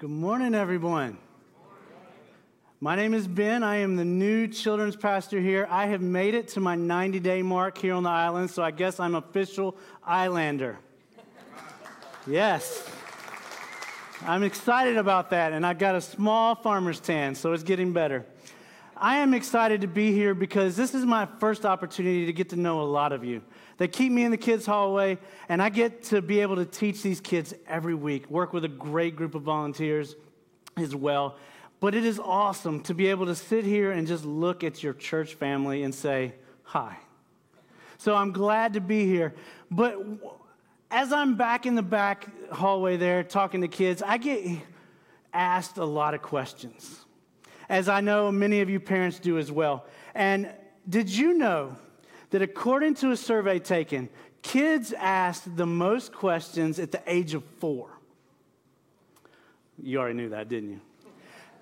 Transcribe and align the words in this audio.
Good 0.00 0.08
morning, 0.08 0.54
everyone. 0.54 1.18
My 2.80 2.96
name 2.96 3.12
is 3.12 3.28
Ben. 3.28 3.62
I 3.62 3.80
am 3.80 3.96
the 3.96 4.04
new 4.06 4.48
children's 4.48 4.96
pastor 4.96 5.38
here. 5.38 5.68
I 5.68 5.88
have 5.88 6.00
made 6.00 6.32
it 6.32 6.48
to 6.48 6.60
my 6.60 6.74
90 6.74 7.20
day 7.20 7.42
mark 7.42 7.76
here 7.76 7.92
on 7.92 8.04
the 8.04 8.08
island, 8.08 8.48
so 8.48 8.62
I 8.62 8.70
guess 8.70 8.98
I'm 8.98 9.14
official 9.14 9.76
islander. 10.02 10.78
Yes. 12.26 12.90
I'm 14.22 14.42
excited 14.42 14.96
about 14.96 15.28
that, 15.32 15.52
and 15.52 15.66
I 15.66 15.74
got 15.74 15.94
a 15.94 16.00
small 16.00 16.54
farmer's 16.54 16.98
tan, 16.98 17.34
so 17.34 17.52
it's 17.52 17.62
getting 17.62 17.92
better. 17.92 18.24
I 19.00 19.16
am 19.16 19.32
excited 19.32 19.80
to 19.80 19.86
be 19.86 20.12
here 20.12 20.34
because 20.34 20.76
this 20.76 20.94
is 20.94 21.06
my 21.06 21.26
first 21.38 21.64
opportunity 21.64 22.26
to 22.26 22.32
get 22.34 22.50
to 22.50 22.56
know 22.56 22.82
a 22.82 22.84
lot 22.84 23.12
of 23.12 23.24
you. 23.24 23.40
They 23.78 23.88
keep 23.88 24.12
me 24.12 24.24
in 24.24 24.30
the 24.30 24.36
kids' 24.36 24.66
hallway, 24.66 25.18
and 25.48 25.62
I 25.62 25.70
get 25.70 26.02
to 26.04 26.20
be 26.20 26.40
able 26.40 26.56
to 26.56 26.66
teach 26.66 27.00
these 27.00 27.18
kids 27.18 27.54
every 27.66 27.94
week, 27.94 28.28
work 28.30 28.52
with 28.52 28.62
a 28.66 28.68
great 28.68 29.16
group 29.16 29.34
of 29.34 29.40
volunteers 29.40 30.16
as 30.76 30.94
well. 30.94 31.36
But 31.80 31.94
it 31.94 32.04
is 32.04 32.18
awesome 32.18 32.82
to 32.82 32.94
be 32.94 33.06
able 33.06 33.24
to 33.24 33.34
sit 33.34 33.64
here 33.64 33.90
and 33.90 34.06
just 34.06 34.26
look 34.26 34.62
at 34.62 34.82
your 34.82 34.92
church 34.92 35.34
family 35.34 35.82
and 35.82 35.94
say, 35.94 36.34
Hi. 36.64 36.98
So 37.96 38.14
I'm 38.14 38.32
glad 38.32 38.74
to 38.74 38.80
be 38.82 39.06
here. 39.06 39.34
But 39.70 39.96
as 40.90 41.10
I'm 41.10 41.36
back 41.36 41.64
in 41.64 41.74
the 41.74 41.82
back 41.82 42.28
hallway 42.52 42.98
there 42.98 43.24
talking 43.24 43.62
to 43.62 43.68
kids, 43.68 44.02
I 44.02 44.18
get 44.18 44.44
asked 45.32 45.78
a 45.78 45.84
lot 45.86 46.12
of 46.12 46.20
questions, 46.20 47.06
as 47.70 47.88
I 47.88 48.00
know 48.00 48.32
many 48.32 48.60
of 48.60 48.68
you 48.68 48.80
parents 48.80 49.20
do 49.20 49.38
as 49.38 49.50
well. 49.50 49.86
And 50.12 50.52
did 50.88 51.08
you 51.08 51.34
know 51.34 51.76
that 52.30 52.42
according 52.42 52.94
to 52.96 53.12
a 53.12 53.16
survey 53.16 53.60
taken, 53.60 54.08
kids 54.42 54.92
asked 54.92 55.56
the 55.56 55.66
most 55.66 56.12
questions 56.12 56.80
at 56.80 56.90
the 56.90 57.00
age 57.06 57.32
of 57.32 57.44
four? 57.60 57.88
You 59.80 60.00
already 60.00 60.16
knew 60.16 60.30
that, 60.30 60.48
didn't 60.48 60.70
you? 60.70 60.80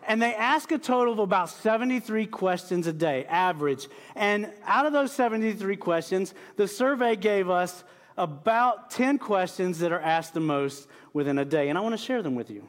And 0.06 0.22
they 0.22 0.34
ask 0.34 0.72
a 0.72 0.78
total 0.78 1.12
of 1.12 1.18
about 1.18 1.50
73 1.50 2.26
questions 2.26 2.86
a 2.86 2.92
day, 2.94 3.26
average. 3.26 3.86
And 4.16 4.50
out 4.64 4.86
of 4.86 4.94
those 4.94 5.12
73 5.12 5.76
questions, 5.76 6.32
the 6.56 6.66
survey 6.66 7.16
gave 7.16 7.50
us 7.50 7.84
about 8.16 8.90
10 8.90 9.18
questions 9.18 9.80
that 9.80 9.92
are 9.92 10.00
asked 10.00 10.32
the 10.32 10.40
most 10.40 10.88
within 11.12 11.36
a 11.36 11.44
day. 11.44 11.68
And 11.68 11.76
I 11.76 11.82
want 11.82 11.92
to 11.92 12.02
share 12.02 12.22
them 12.22 12.34
with 12.34 12.48
you. 12.48 12.66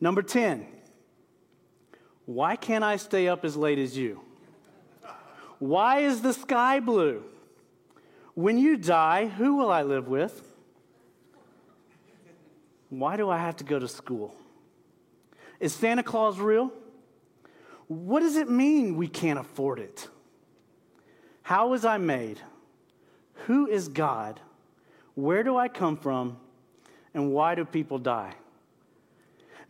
Number 0.00 0.22
10 0.22 0.66
Why 2.26 2.56
can't 2.56 2.84
I 2.84 2.96
stay 2.96 3.28
up 3.28 3.44
as 3.44 3.56
late 3.56 3.78
as 3.78 3.96
you? 3.96 4.20
Why 5.58 6.00
is 6.00 6.22
the 6.22 6.32
sky 6.32 6.80
blue? 6.80 7.22
When 8.34 8.58
you 8.58 8.76
die, 8.76 9.26
who 9.26 9.56
will 9.56 9.70
I 9.70 9.82
live 9.82 10.08
with? 10.08 10.42
Why 12.88 13.16
do 13.16 13.30
I 13.30 13.38
have 13.38 13.56
to 13.56 13.64
go 13.64 13.78
to 13.78 13.88
school? 13.88 14.34
Is 15.60 15.72
Santa 15.72 16.02
Claus 16.02 16.38
real? 16.38 16.72
What 17.86 18.20
does 18.20 18.36
it 18.36 18.50
mean 18.50 18.96
we 18.96 19.08
can't 19.08 19.38
afford 19.38 19.78
it? 19.78 20.08
How 21.42 21.68
was 21.68 21.84
I 21.84 21.98
made? 21.98 22.40
Who 23.46 23.66
is 23.66 23.88
God? 23.88 24.40
Where 25.14 25.42
do 25.42 25.56
I 25.56 25.68
come 25.68 25.96
from? 25.96 26.36
And 27.14 27.32
why 27.32 27.54
do 27.54 27.64
people 27.64 27.98
die? 27.98 28.34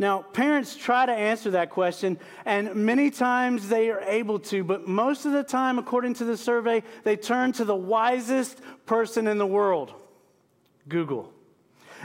Now, 0.03 0.23
parents 0.23 0.75
try 0.75 1.07
to 1.07 1.13
answer 1.13 1.53
that 1.53 1.71
question, 1.71 2.19
and 2.45 2.75
many 2.75 3.09
times 3.09 3.69
they 3.69 3.89
are 3.89 4.01
able 4.01 4.41
to, 4.41 4.65
but 4.65 4.89
most 4.89 5.27
of 5.27 5.33
the 5.33 5.45
time, 5.45 5.79
according 5.79 6.15
to 6.15 6.25
the 6.25 6.37
survey, 6.37 6.83
they 7.05 7.15
turn 7.15 7.53
to 7.53 7.65
the 7.65 7.77
wisest 7.77 8.61
person 8.85 9.29
in 9.29 9.39
the 9.39 9.47
world 9.47 9.95
Google. 10.89 11.33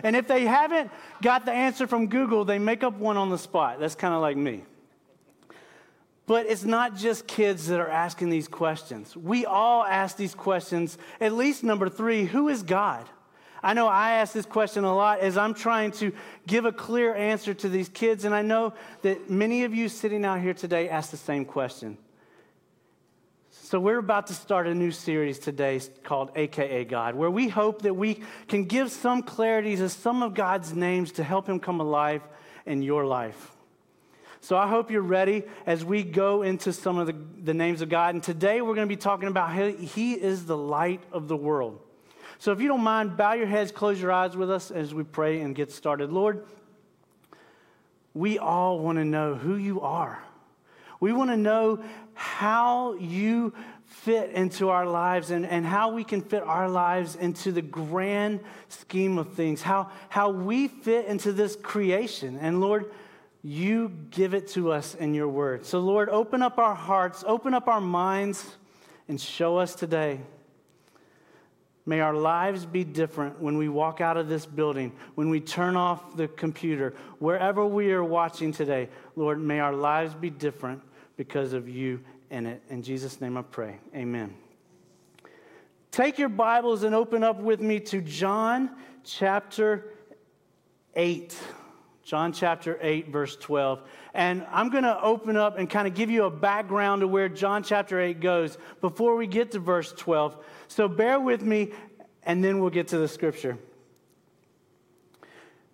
And 0.03 0.15
if 0.15 0.27
they 0.27 0.45
haven't 0.45 0.91
got 1.23 1.45
the 1.45 1.51
answer 1.51 1.87
from 1.87 2.05
Google, 2.05 2.45
they 2.45 2.59
make 2.59 2.83
up 2.83 2.93
one 2.99 3.17
on 3.17 3.31
the 3.31 3.37
spot. 3.39 3.79
That's 3.79 3.95
kind 3.95 4.13
of 4.13 4.21
like 4.21 4.37
me. 4.37 4.63
But 6.27 6.45
it's 6.45 6.65
not 6.65 6.95
just 6.95 7.25
kids 7.25 7.65
that 7.69 7.79
are 7.79 7.89
asking 7.89 8.29
these 8.29 8.47
questions. 8.47 9.17
We 9.17 9.47
all 9.47 9.83
ask 9.83 10.17
these 10.17 10.35
questions. 10.35 10.99
At 11.19 11.33
least 11.33 11.63
number 11.63 11.89
three 11.89 12.25
who 12.25 12.47
is 12.47 12.61
God? 12.61 13.09
I 13.67 13.73
know 13.73 13.87
I 13.89 14.11
ask 14.11 14.31
this 14.31 14.45
question 14.45 14.85
a 14.85 14.95
lot 14.95 15.19
as 15.19 15.35
I'm 15.35 15.53
trying 15.53 15.91
to 15.99 16.13
give 16.47 16.63
a 16.63 16.71
clear 16.71 17.13
answer 17.13 17.53
to 17.53 17.67
these 17.67 17.89
kids, 17.89 18.23
and 18.23 18.33
I 18.33 18.41
know 18.41 18.73
that 19.01 19.29
many 19.29 19.65
of 19.65 19.75
you 19.75 19.89
sitting 19.89 20.23
out 20.23 20.39
here 20.39 20.53
today 20.53 20.87
ask 20.87 21.11
the 21.11 21.17
same 21.17 21.43
question. 21.43 21.97
So, 23.49 23.77
we're 23.77 23.97
about 23.97 24.27
to 24.27 24.33
start 24.33 24.67
a 24.67 24.73
new 24.73 24.91
series 24.91 25.37
today 25.37 25.81
called 26.05 26.31
AKA 26.37 26.85
God, 26.85 27.15
where 27.15 27.29
we 27.29 27.49
hope 27.49 27.81
that 27.81 27.93
we 27.93 28.21
can 28.47 28.63
give 28.63 28.89
some 28.89 29.21
clarity 29.21 29.75
to 29.75 29.89
some 29.89 30.23
of 30.23 30.33
God's 30.33 30.73
names 30.73 31.11
to 31.13 31.23
help 31.25 31.45
Him 31.45 31.59
come 31.59 31.81
alive 31.81 32.21
in 32.65 32.81
your 32.81 33.05
life. 33.05 33.51
So, 34.39 34.55
I 34.55 34.69
hope 34.69 34.91
you're 34.91 35.01
ready 35.01 35.43
as 35.65 35.83
we 35.83 36.03
go 36.03 36.41
into 36.41 36.71
some 36.71 36.97
of 36.97 37.07
the, 37.07 37.17
the 37.43 37.53
names 37.53 37.81
of 37.81 37.89
God. 37.89 38.15
And 38.15 38.23
today 38.23 38.61
we're 38.61 38.75
going 38.75 38.87
to 38.87 38.95
be 38.95 38.95
talking 38.95 39.27
about 39.27 39.53
He 39.53 40.13
is 40.13 40.45
the 40.45 40.55
light 40.55 41.03
of 41.11 41.27
the 41.27 41.35
world. 41.35 41.81
So 42.39 42.51
if 42.51 42.61
you 42.61 42.67
don't 42.67 42.83
mind, 42.83 43.17
bow 43.17 43.33
your 43.33 43.47
heads, 43.47 43.71
close 43.71 43.99
your 43.99 44.11
eyes 44.11 44.37
with 44.37 44.51
us 44.51 44.69
as 44.71 44.93
we 44.93 45.03
pray 45.03 45.41
and 45.41 45.55
get 45.55 45.71
started. 45.71 46.11
Lord, 46.11 46.45
we 48.13 48.37
all 48.37 48.79
want 48.79 48.97
to 48.97 49.05
know 49.05 49.35
who 49.35 49.55
you 49.55 49.81
are. 49.81 50.21
We 50.99 51.13
want 51.13 51.29
to 51.29 51.37
know 51.37 51.83
how 52.13 52.93
you 52.93 53.53
fit 53.85 54.31
into 54.31 54.69
our 54.69 54.85
lives 54.85 55.31
and, 55.31 55.45
and 55.45 55.65
how 55.65 55.91
we 55.91 56.03
can 56.03 56.21
fit 56.21 56.43
our 56.43 56.69
lives 56.69 57.15
into 57.15 57.51
the 57.51 57.61
grand 57.61 58.39
scheme 58.69 59.17
of 59.17 59.33
things, 59.33 59.61
how, 59.61 59.91
how 60.09 60.29
we 60.29 60.67
fit 60.67 61.05
into 61.05 61.31
this 61.31 61.55
creation. 61.55 62.37
And 62.39 62.59
Lord, 62.61 62.91
you 63.43 63.91
give 64.11 64.33
it 64.33 64.47
to 64.49 64.71
us 64.71 64.95
in 64.95 65.13
your 65.13 65.27
word. 65.27 65.65
So, 65.65 65.79
Lord, 65.79 66.09
open 66.09 66.41
up 66.41 66.57
our 66.57 66.75
hearts, 66.75 67.23
open 67.25 67.53
up 67.53 67.67
our 67.67 67.81
minds, 67.81 68.45
and 69.07 69.21
show 69.21 69.57
us 69.57 69.73
today 69.75 70.21
May 71.87 72.01
our 72.01 72.13
lives 72.13 72.65
be 72.65 72.83
different 72.83 73.39
when 73.39 73.57
we 73.57 73.69
walk 73.69 74.01
out 74.01 74.17
of 74.17 74.27
this 74.27 74.45
building, 74.45 74.91
when 75.15 75.29
we 75.29 75.39
turn 75.39 75.77
off 75.77 76.17
the 76.17 76.27
computer, 76.27 76.93
wherever 77.19 77.65
we 77.65 77.93
are 77.93 78.03
watching 78.03 78.51
today. 78.51 78.89
Lord, 79.15 79.41
may 79.41 79.61
our 79.61 79.71
lives 79.71 80.13
be 80.13 80.29
different 80.29 80.81
because 81.15 81.53
of 81.53 81.69
you 81.69 82.01
in 82.29 82.45
it. 82.45 82.61
In 82.69 82.83
Jesus' 82.83 83.21
name 83.21 83.37
I 83.37 83.41
pray. 83.41 83.79
Amen. 83.95 84.35
Take 85.89 86.19
your 86.19 86.27
Bibles 86.27 86.83
and 86.83 86.93
open 86.93 87.23
up 87.23 87.39
with 87.39 87.61
me 87.61 87.79
to 87.79 88.01
John 88.01 88.69
chapter 89.05 89.93
8. 90.93 91.39
John 92.03 92.33
chapter 92.33 92.77
8, 92.81 93.07
verse 93.07 93.37
12. 93.37 93.81
And 94.17 94.47
I'm 94.51 94.71
going 94.71 94.83
to 94.83 94.99
open 94.99 95.37
up 95.37 95.59
and 95.59 95.69
kind 95.69 95.87
of 95.87 95.93
give 95.93 96.09
you 96.09 96.23
a 96.23 96.31
background 96.31 97.01
to 97.01 97.07
where 97.07 97.29
John 97.29 97.61
chapter 97.61 98.01
8 98.01 98.19
goes 98.19 98.57
before 98.81 99.15
we 99.15 99.27
get 99.27 99.51
to 99.51 99.59
verse 99.59 99.93
12. 99.95 100.35
So 100.67 100.87
bear 100.87 101.19
with 101.19 101.43
me, 101.43 101.71
and 102.23 102.43
then 102.43 102.59
we'll 102.59 102.71
get 102.71 102.87
to 102.87 102.97
the 102.97 103.07
scripture. 103.07 103.59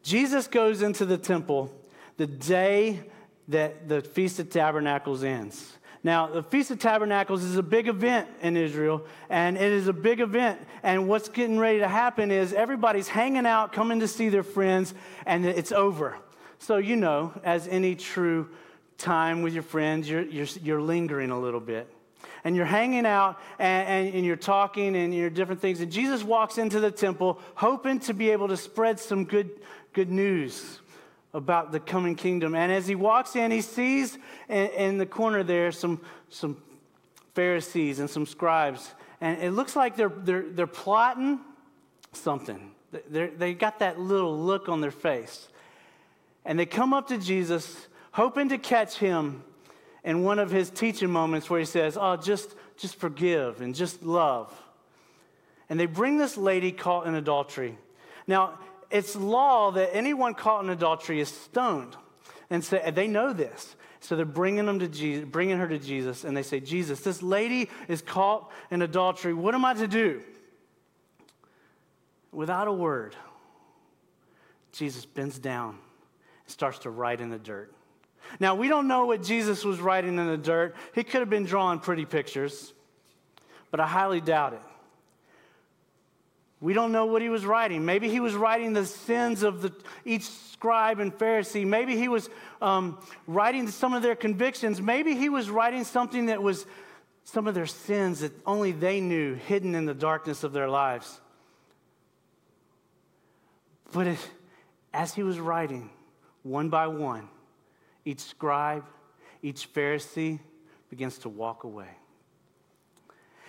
Jesus 0.04 0.48
goes 0.48 0.81
into 0.81 1.06
the 1.06 1.18
temple 1.18 1.74
the 2.18 2.28
day 2.28 3.04
that 3.48 3.88
the 3.88 4.02
Feast 4.02 4.40
of 4.40 4.50
Tabernacles 4.50 5.24
ends. 5.24 5.78
Now, 6.04 6.28
the 6.28 6.44
Feast 6.44 6.70
of 6.70 6.80
Tabernacles 6.80 7.46
is 7.46 7.56
a 7.56 7.64
big 7.64 7.88
event 7.88 8.28
in 8.42 8.58
Israel, 8.58 9.06
and 9.30 9.56
it 9.56 9.72
is 9.72 9.88
a 9.88 9.94
big 9.94 10.20
event. 10.20 10.60
And 10.84 11.08
what's 11.08 11.30
getting 11.30 11.60
ready 11.60 11.80
to 11.80 11.88
happen 11.88 12.30
is 12.30 12.52
everybody's 12.52 13.08
hanging 13.08 13.46
out, 13.46 13.72
coming 13.72 14.02
to 14.02 14.08
see 14.10 14.28
their 14.28 14.44
friends, 14.44 14.94
and 15.25 15.46
it's 15.46 15.72
over. 15.72 16.18
So, 16.63 16.78
you 16.78 16.96
know, 16.96 17.34
as 17.44 17.68
any 17.68 17.94
true 17.94 18.47
time 18.97 19.41
with 19.41 19.53
your 19.53 19.63
friends, 19.63 20.09
you're, 20.09 20.22
you're, 20.22 20.47
you're 20.62 20.81
lingering 20.81 21.29
a 21.29 21.38
little 21.38 21.59
bit 21.59 21.94
and 22.46 22.56
you're 22.56 22.63
hanging 22.63 23.06
out 23.06 23.38
and, 23.59 23.85
and, 23.85 24.16
and, 24.16 24.25
you're 24.25 24.38
talking 24.38 24.96
and 24.96 25.13
you're 25.13 25.29
different 25.29 25.59
things. 25.59 25.81
And 25.81 25.91
Jesus 25.91 26.24
walks 26.24 26.57
into 26.57 26.79
the 26.79 26.90
temple 26.90 27.41
hoping 27.56 28.00
to 28.00 28.13
be 28.13 28.29
able 28.29 28.47
to 28.47 28.56
spread 28.56 28.97
some 28.97 29.25
good, 29.25 29.50
good 29.91 30.09
news 30.09 30.79
about 31.34 31.74
the 31.74 31.81
coming 31.81 32.16
kingdom. 32.16 32.56
And 32.56 32.72
as 32.72 32.88
he 32.88 32.95
walks 32.95 33.36
in, 33.36 33.51
he 33.51 33.60
sees 33.60 34.18
in, 34.48 34.68
in 34.68 34.98
the 35.00 35.06
corner 35.06 35.44
there 35.44 35.69
some, 35.74 36.00
some 36.30 36.56
Pharisees 37.33 38.00
and 38.00 38.10
some 38.10 38.25
scribes. 38.25 38.89
And 39.19 39.42
it 39.44 39.51
looks 39.51 39.75
like 39.75 39.98
they're, 39.98 40.07
they're, 40.07 40.50
they're 40.50 40.65
plotting 40.65 41.42
something. 42.13 42.71
They're, 43.10 43.31
they 43.31 43.54
got 43.54 43.80
that 43.80 44.00
little 44.00 44.39
look 44.39 44.69
on 44.69 44.80
their 44.80 44.92
face. 44.92 45.50
And 46.45 46.60
they 46.60 46.66
come 46.66 46.94
up 46.94 47.07
to 47.07 47.18
Jesus, 47.18 47.88
hoping 48.12 48.50
to 48.50 48.57
catch 48.57 48.98
him 48.98 49.44
in 50.04 50.24
one 50.24 50.40
of 50.40 50.51
his 50.51 50.69
teaching 50.69 51.10
moments 51.10 51.50
where 51.50 51.60
he 51.60 51.66
says, 51.66 51.98
Oh, 52.00 52.18
just, 52.18 52.54
just 52.78 52.95
forgive 52.95 53.62
and 53.62 53.74
just 53.74 54.04
love. 54.04 54.54
And 55.69 55.80
they 55.80 55.86
bring 55.86 56.18
this 56.18 56.38
lady 56.38 56.72
caught 56.72 57.07
in 57.07 57.16
adultery. 57.16 57.78
Now, 58.28 58.60
it's 58.92 59.16
law 59.16 59.72
that 59.72 59.95
anyone 59.95 60.34
caught 60.34 60.63
in 60.63 60.69
adultery 60.69 61.19
is 61.19 61.30
stoned. 61.30 61.95
And 62.50 62.63
so 62.63 62.80
they 62.94 63.07
know 63.07 63.34
this. 63.34 63.75
So 64.01 64.18
they're 64.18 64.25
bringing, 64.25 64.66
them 64.66 64.80
to 64.80 64.89
Jesus, 64.89 65.25
bringing 65.30 65.57
her 65.57 65.68
to 65.68 65.80
Jesus, 65.80 66.25
and 66.25 66.36
they 66.36 66.44
say, 66.44 66.60
Jesus, 66.60 67.00
this 67.00 67.24
lady 67.24 67.69
is 67.88 68.01
caught 68.01 68.51
in 68.69 68.81
adultery. 68.81 69.34
What 69.34 69.56
am 69.56 69.63
I 69.63 69.74
to 69.75 69.88
do? 69.88 70.22
Without 72.34 72.68
a 72.68 72.74
word, 72.74 73.16
Jesus 74.74 75.06
bends 75.06 75.39
down 75.39 75.78
starts 76.48 76.80
to 76.80 76.90
write 76.90 77.22
in 77.22 77.30
the 77.30 77.40
dirt. 77.40 77.74
Now, 78.40 78.56
we 78.56 78.68
don't 78.68 78.88
know 78.88 79.06
what 79.06 79.24
Jesus 79.24 79.63
was 79.63 79.80
writing 79.80 80.18
in 80.18 80.28
the 80.28 80.38
dirt. 80.38 80.75
He 80.95 81.04
could 81.04 81.19
have 81.19 81.30
been 81.30 81.45
drawing 81.45 81.80
pretty 81.80 82.06
pictures, 82.06 82.74
but 83.69 83.80
I 83.80 83.88
highly 83.88 84.22
doubt 84.22 84.54
it. 84.54 84.62
We 86.62 86.74
don't 86.74 86.94
know 86.94 87.07
what 87.07 87.22
he 87.22 87.28
was 87.28 87.45
writing. 87.45 87.84
Maybe 87.84 88.07
he 88.07 88.22
was 88.22 88.34
writing 88.36 88.72
the 88.72 88.86
sins 88.86 89.44
of 89.44 89.62
the, 89.62 89.74
each 90.06 90.24
scribe 90.24 91.00
and 91.00 91.13
Pharisee. 91.13 91.68
Maybe 91.68 91.98
he 91.98 92.07
was 92.07 92.30
um, 92.62 93.00
writing 93.28 93.68
some 93.68 93.94
of 93.94 94.01
their 94.01 94.16
convictions. 94.16 94.81
Maybe 94.81 95.13
he 95.13 95.28
was 95.28 95.50
writing 95.50 95.84
something 95.84 96.28
that 96.28 96.42
was 96.42 96.66
some 97.25 97.48
of 97.48 97.54
their 97.54 97.66
sins 97.66 98.22
that 98.22 98.31
only 98.46 98.72
they 98.72 99.01
knew, 99.01 99.34
hidden 99.34 99.75
in 99.75 99.86
the 99.86 99.94
darkness 99.94 100.46
of 100.46 100.54
their 100.54 100.69
lives. 100.69 101.19
But 103.92 104.16
as 104.94 105.13
he 105.13 105.24
was 105.24 105.39
writing, 105.39 105.89
one 106.44 106.69
by 106.69 106.88
one, 106.88 107.28
each 108.06 108.19
scribe, 108.19 108.86
each 109.42 109.74
Pharisee 109.74 110.40
begins 110.90 111.18
to 111.19 111.30
walk 111.30 111.63
away. 111.63 111.90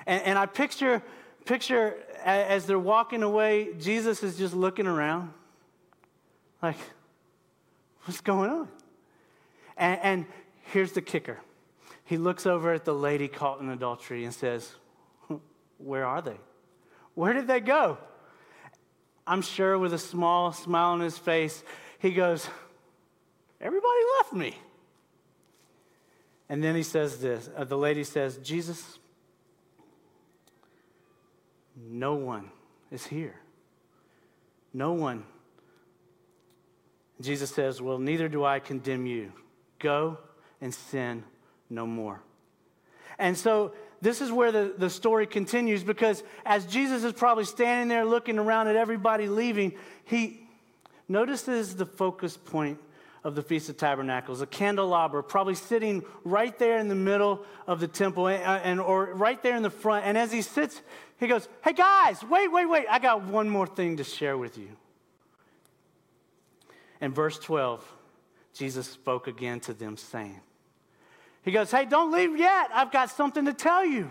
And, 0.06 0.23
and 0.23 0.38
I 0.38 0.46
picture 0.46 1.02
picture 1.44 1.96
as 2.25 2.67
they're 2.67 2.79
walking 2.79 3.23
away, 3.23 3.75
Jesus 3.79 4.23
is 4.23 4.37
just 4.38 4.55
looking 4.55 4.87
around, 4.87 5.32
like, 6.62 6.76
what's 8.05 8.20
going 8.20 8.50
on? 8.50 8.69
And, 9.76 10.00
and 10.02 10.26
here's 10.73 10.93
the 10.93 11.02
kicker 11.02 11.38
he 12.05 12.19
looks 12.19 12.47
over 12.47 12.73
at 12.73 12.85
the 12.85 12.94
lady 12.94 13.29
caught 13.29 13.61
in 13.61 13.70
adultery 13.70 14.25
and 14.25 14.35
says, 14.35 14.75
Where 15.79 16.05
are 16.05 16.20
they? 16.20 16.37
Where 17.14 17.32
did 17.32 17.47
they 17.47 17.61
go? 17.61 17.99
I'm 19.26 19.40
sure 19.40 19.79
with 19.79 19.94
a 19.94 19.99
small 19.99 20.52
smile 20.52 20.90
on 20.90 21.00
his 21.00 21.17
face, 21.17 21.64
he 21.99 22.11
goes, 22.11 22.47
Everybody 23.60 24.00
left 24.18 24.32
me. 24.32 24.58
And 26.48 26.62
then 26.62 26.74
he 26.74 26.82
says 26.82 27.20
this 27.20 27.48
uh, 27.56 27.64
the 27.64 27.78
lady 27.78 28.04
says, 28.04 28.36
Jesus, 28.38 28.98
no 31.76 32.14
one 32.14 32.50
is 32.90 33.06
here. 33.06 33.36
No 34.72 34.92
one. 34.92 35.24
Jesus 37.20 37.50
says, 37.50 37.80
Well, 37.80 37.98
neither 37.98 38.28
do 38.28 38.44
I 38.44 38.58
condemn 38.58 39.06
you. 39.06 39.32
Go 39.78 40.18
and 40.60 40.74
sin 40.74 41.24
no 41.70 41.86
more. 41.86 42.20
And 43.18 43.36
so 43.36 43.72
this 44.00 44.20
is 44.20 44.30
where 44.30 44.52
the, 44.52 44.74
the 44.76 44.90
story 44.90 45.26
continues 45.26 45.82
because 45.82 46.22
as 46.44 46.66
Jesus 46.66 47.04
is 47.04 47.12
probably 47.12 47.44
standing 47.44 47.88
there 47.88 48.04
looking 48.04 48.38
around 48.38 48.68
at 48.68 48.76
everybody 48.76 49.28
leaving, 49.28 49.72
he 50.04 50.46
notices 51.08 51.76
the 51.76 51.86
focus 51.86 52.36
point 52.36 52.78
of 53.25 53.35
the 53.35 53.43
Feast 53.43 53.71
of 53.71 53.79
Tabernacles, 53.79 54.43
a 54.43 54.47
candelabra, 54.47 55.23
probably 55.23 55.55
sitting 55.55 56.05
right 56.25 56.56
there 56.59 56.79
in 56.79 56.88
the 56.88 56.94
middle 56.94 57.43
of 57.67 57.81
the 57.81 57.88
temple 57.88 58.29
and, 58.29 58.44
uh, 58.44 58.61
and, 58.62 58.79
or 58.79 59.15
right 59.15 59.43
there 59.43 59.56
in 59.56 59.62
the 59.62 59.71
front. 59.71 60.05
And 60.05 60.19
as 60.19 60.31
he 60.31 60.43
sits, 60.43 60.82
he 61.19 61.26
goes, 61.26 61.49
Hey 61.65 61.73
guys, 61.73 62.23
wait, 62.23 62.53
wait, 62.53 62.67
wait. 62.67 62.87
I 62.88 62.99
got 62.99 63.25
one 63.25 63.49
more 63.49 63.67
thing 63.67 63.97
to 63.97 64.05
share 64.05 64.37
with 64.37 64.59
you. 64.59 64.69
In 67.00 67.12
verse 67.12 67.38
12, 67.38 67.82
Jesus 68.53 68.87
spoke 68.87 69.26
again 69.26 69.59
to 69.61 69.73
them, 69.73 69.97
saying, 69.97 70.41
He 71.43 71.50
goes, 71.50 71.71
Hey, 71.71 71.87
don't 71.87 72.12
leave 72.12 72.37
yet. 72.37 72.69
I've 72.75 72.93
got 72.93 73.11
something 73.11 73.47
to 73.47 73.55
tell 73.55 73.87
you. 73.87 74.11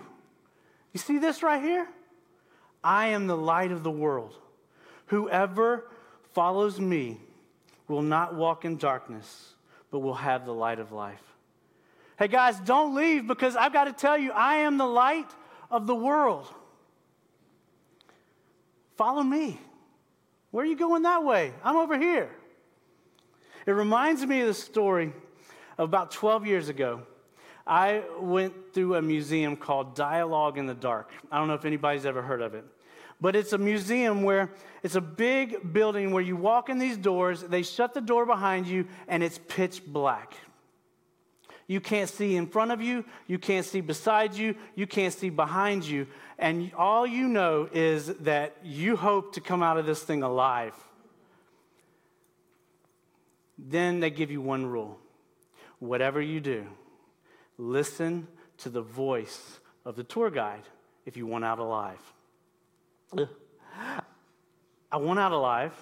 You 0.91 0.99
see 0.99 1.19
this 1.19 1.43
right 1.43 1.61
here? 1.61 1.87
I 2.83 3.07
am 3.09 3.27
the 3.27 3.37
light 3.37 3.71
of 3.71 3.83
the 3.83 3.91
world. 3.91 4.35
Whoever 5.07 5.87
follows 6.33 6.79
me 6.79 7.19
will 7.87 8.01
not 8.01 8.35
walk 8.35 8.65
in 8.65 8.77
darkness, 8.77 9.53
but 9.91 9.99
will 9.99 10.13
have 10.13 10.45
the 10.45 10.53
light 10.53 10.79
of 10.79 10.91
life. 10.91 11.21
Hey 12.17 12.27
guys, 12.27 12.59
don't 12.59 12.95
leave 12.95 13.27
because 13.27 13.55
I've 13.55 13.73
got 13.73 13.85
to 13.85 13.93
tell 13.93 14.17
you, 14.17 14.31
I 14.31 14.57
am 14.57 14.77
the 14.77 14.85
light 14.85 15.29
of 15.71 15.87
the 15.87 15.95
world. 15.95 16.47
Follow 18.95 19.23
me. 19.23 19.59
Where 20.51 20.63
are 20.63 20.67
you 20.67 20.75
going 20.75 21.03
that 21.03 21.23
way? 21.23 21.53
I'm 21.63 21.77
over 21.77 21.97
here. 21.97 22.29
It 23.65 23.71
reminds 23.71 24.25
me 24.25 24.41
of 24.41 24.47
the 24.47 24.53
story 24.53 25.13
of 25.77 25.89
about 25.89 26.11
12 26.11 26.45
years 26.45 26.69
ago. 26.69 27.01
I 27.65 28.03
went 28.19 28.73
through 28.73 28.95
a 28.95 29.01
museum 29.01 29.55
called 29.55 29.95
Dialogue 29.95 30.57
in 30.57 30.65
the 30.65 30.73
Dark. 30.73 31.11
I 31.31 31.39
don't 31.39 31.47
know 31.47 31.53
if 31.53 31.65
anybody's 31.65 32.05
ever 32.05 32.21
heard 32.21 32.41
of 32.41 32.53
it. 32.53 32.65
But 33.21 33.35
it's 33.35 33.53
a 33.53 33.57
museum 33.57 34.23
where 34.23 34.51
it's 34.81 34.95
a 34.95 35.01
big 35.01 35.73
building 35.73 36.11
where 36.11 36.23
you 36.23 36.35
walk 36.35 36.69
in 36.69 36.77
these 36.77 36.97
doors, 36.97 37.41
they 37.41 37.63
shut 37.63 37.93
the 37.93 38.01
door 38.01 38.25
behind 38.25 38.67
you, 38.67 38.87
and 39.07 39.23
it's 39.23 39.39
pitch 39.47 39.85
black. 39.85 40.33
You 41.67 41.79
can't 41.79 42.09
see 42.09 42.35
in 42.35 42.47
front 42.47 42.71
of 42.71 42.81
you, 42.81 43.05
you 43.27 43.39
can't 43.39 43.65
see 43.65 43.79
beside 43.79 44.35
you, 44.35 44.55
you 44.75 44.85
can't 44.85 45.13
see 45.13 45.29
behind 45.29 45.85
you, 45.85 46.07
and 46.37 46.71
all 46.77 47.07
you 47.07 47.27
know 47.27 47.69
is 47.71 48.07
that 48.07 48.57
you 48.63 48.97
hope 48.97 49.33
to 49.35 49.41
come 49.41 49.63
out 49.63 49.77
of 49.77 49.85
this 49.85 50.03
thing 50.03 50.23
alive. 50.23 50.75
Then 53.57 54.01
they 54.01 54.09
give 54.09 54.29
you 54.29 54.41
one 54.41 54.65
rule 54.65 54.99
whatever 55.83 56.21
you 56.21 56.39
do, 56.39 56.65
listen 57.57 58.27
to 58.57 58.69
the 58.69 58.81
voice 58.81 59.59
of 59.85 59.95
the 59.97 60.03
tour 60.03 60.29
guide 60.29 60.63
if 61.05 61.17
you 61.17 61.25
want 61.27 61.43
out 61.43 61.59
alive. 61.59 62.12
I 64.91 64.97
want 64.97 65.19
out 65.19 65.31
alive. 65.31 65.73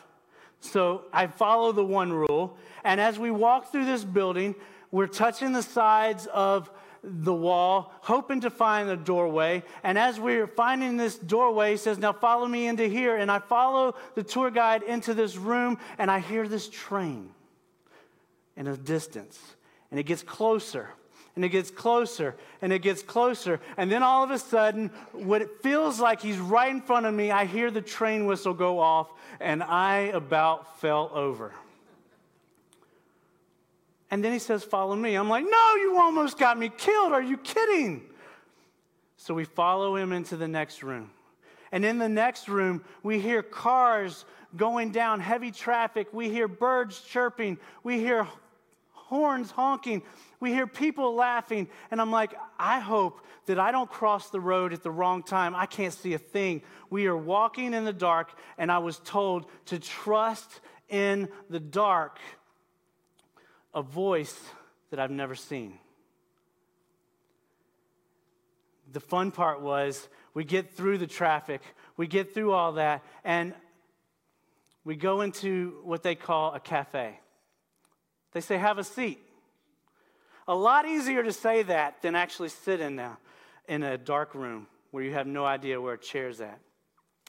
So 0.62 1.04
I 1.12 1.28
follow 1.28 1.72
the 1.72 1.84
one 1.84 2.14
rule. 2.14 2.58
And 2.84 3.02
as 3.02 3.20
we 3.20 3.32
walk 3.32 3.72
through 3.72 3.86
this 3.86 4.04
building, 4.04 4.56
we're 4.92 5.08
touching 5.08 5.54
the 5.54 5.64
sides 5.64 6.28
of 6.28 6.70
the 7.04 7.34
wall, 7.34 7.92
hoping 8.02 8.42
to 8.42 8.50
find 8.50 8.90
a 8.90 8.96
doorway. 8.96 9.64
And 9.84 9.98
as 9.98 10.20
we're 10.20 10.48
finding 10.48 10.98
this 10.98 11.18
doorway, 11.18 11.72
he 11.72 11.78
says, 11.78 11.98
Now 11.98 12.14
follow 12.14 12.48
me 12.48 12.68
into 12.68 12.88
here. 12.88 13.18
And 13.18 13.32
I 13.32 13.40
follow 13.40 13.96
the 14.16 14.24
tour 14.24 14.52
guide 14.52 14.84
into 14.84 15.14
this 15.14 15.36
room, 15.36 15.80
and 15.98 16.12
I 16.12 16.20
hear 16.20 16.48
this 16.48 16.70
train 16.70 17.32
in 18.56 18.68
a 18.68 18.78
distance. 18.78 19.40
And 19.90 20.00
it 20.00 20.04
gets 20.04 20.22
closer 20.24 20.90
and 21.36 21.46
it 21.46 21.50
gets 21.50 21.72
closer 21.72 22.36
and 22.62 22.74
it 22.74 22.80
gets 22.80 23.02
closer. 23.02 23.60
And 23.78 23.92
then 23.92 24.04
all 24.04 24.24
of 24.24 24.32
a 24.32 24.40
sudden, 24.40 24.92
what 25.14 25.42
it 25.42 25.62
feels 25.62 26.00
like 26.00 26.22
he's 26.22 26.38
right 26.38 26.72
in 26.72 26.82
front 26.82 27.06
of 27.06 27.14
me, 27.14 27.32
I 27.32 27.46
hear 27.46 27.72
the 27.72 27.82
train 27.82 28.26
whistle 28.26 28.54
go 28.54 28.80
off 28.80 29.10
and 29.40 29.64
I 29.64 30.12
about 30.14 30.80
fell 30.80 31.10
over. 31.14 31.54
And 34.10 34.24
then 34.24 34.34
he 34.34 34.40
says, 34.40 34.64
Follow 34.64 34.96
me. 34.96 35.16
I'm 35.16 35.30
like, 35.30 35.46
No, 35.46 35.76
you 35.76 35.98
almost 35.98 36.38
got 36.38 36.60
me 36.60 36.70
killed. 36.70 37.14
Are 37.14 37.24
you 37.24 37.38
kidding? 37.38 38.04
So 39.16 39.34
we 39.34 39.46
follow 39.46 39.96
him 39.96 40.12
into 40.12 40.36
the 40.36 40.48
next 40.48 40.84
room. 40.84 41.12
And 41.72 41.86
in 41.86 41.98
the 41.98 42.10
next 42.10 42.50
room, 42.50 42.84
we 43.02 43.20
hear 43.20 43.42
cars 43.42 44.26
going 44.58 44.92
down, 44.92 45.22
heavy 45.22 45.52
traffic. 45.52 46.08
We 46.12 46.30
hear 46.30 46.48
birds 46.50 47.00
chirping. 47.02 47.58
We 47.84 48.00
hear 48.00 48.28
horns 48.92 49.52
honking. 49.52 50.02
We 50.42 50.52
hear 50.52 50.68
people 50.68 51.16
laughing. 51.16 51.70
And 51.92 52.02
I'm 52.02 52.12
like, 52.12 52.34
I 52.60 52.80
hope 52.80 53.26
that 53.46 53.58
I 53.60 53.72
don't 53.72 53.90
cross 53.90 54.30
the 54.30 54.42
road 54.42 54.74
at 54.74 54.84
the 54.84 54.92
wrong 54.92 55.24
time. 55.24 55.56
I 55.56 55.68
can't 55.68 55.94
see 55.94 56.14
a 56.14 56.18
thing. 56.18 56.64
We 56.90 57.06
are 57.06 57.16
walking 57.16 57.74
in 57.74 57.86
the 57.86 57.94
dark, 57.94 58.34
and 58.58 58.70
I 58.70 58.80
was 58.80 59.00
told 59.00 59.46
to 59.68 59.80
trust 59.80 60.60
in 60.90 61.30
the 61.50 61.60
dark 61.60 62.20
a 63.74 63.82
voice 63.82 64.38
that 64.90 65.00
I've 65.00 65.12
never 65.12 65.36
seen. 65.36 65.78
The 68.92 69.00
fun 69.00 69.32
part 69.32 69.62
was 69.62 70.10
we 70.34 70.44
get 70.44 70.72
through 70.72 70.98
the 70.98 71.08
traffic, 71.08 71.62
we 71.96 72.08
get 72.08 72.34
through 72.34 72.52
all 72.52 72.74
that, 72.74 73.04
and 73.24 73.54
we 74.84 74.96
go 74.96 75.22
into 75.22 75.80
what 75.84 76.04
they 76.04 76.16
call 76.16 76.54
a 76.54 76.60
cafe. 76.60 77.20
They 78.34 78.42
say, 78.42 78.58
have 78.58 78.78
a 78.78 78.84
seat. 78.84 79.20
A 80.48 80.56
lot 80.56 80.88
easier 80.88 81.24
to 81.24 81.32
say 81.32 81.64
that 81.64 82.02
than 82.02 82.16
actually 82.16 82.50
sit 82.50 82.80
in 82.80 82.96
now 82.96 83.18
in 83.68 83.84
a 83.84 83.98
dark 83.98 84.34
room 84.36 84.68
where 84.92 85.04
you 85.04 85.14
have 85.14 85.28
no 85.28 85.46
idea 85.46 85.80
where 85.80 85.94
a 85.94 85.98
chair's 85.98 86.42
at. 86.42 86.60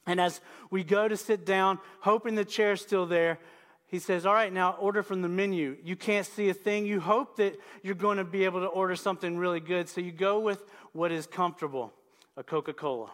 And 0.06 0.20
as 0.20 0.40
we 0.70 0.82
go 0.82 1.06
to 1.06 1.16
sit 1.16 1.46
down, 1.46 1.78
hoping 2.00 2.34
the 2.34 2.44
chair's 2.44 2.80
still 2.80 3.06
there, 3.06 3.38
he 3.86 3.98
says, 3.98 4.26
All 4.26 4.34
right, 4.34 4.52
now 4.52 4.72
order 4.72 5.02
from 5.02 5.22
the 5.22 5.28
menu. 5.28 5.76
You 5.84 5.96
can't 5.96 6.26
see 6.26 6.48
a 6.48 6.54
thing. 6.54 6.86
You 6.86 6.98
hope 6.98 7.36
that 7.36 7.58
you're 7.82 7.94
going 7.94 8.16
to 8.16 8.24
be 8.24 8.44
able 8.44 8.60
to 8.60 8.66
order 8.66 8.96
something 8.96 9.36
really 9.36 9.60
good. 9.60 9.88
So 9.88 10.00
you 10.00 10.10
go 10.10 10.40
with 10.40 10.64
what 10.92 11.12
is 11.12 11.26
comfortable 11.26 11.92
a 12.36 12.42
Coca 12.42 12.72
Cola. 12.72 13.10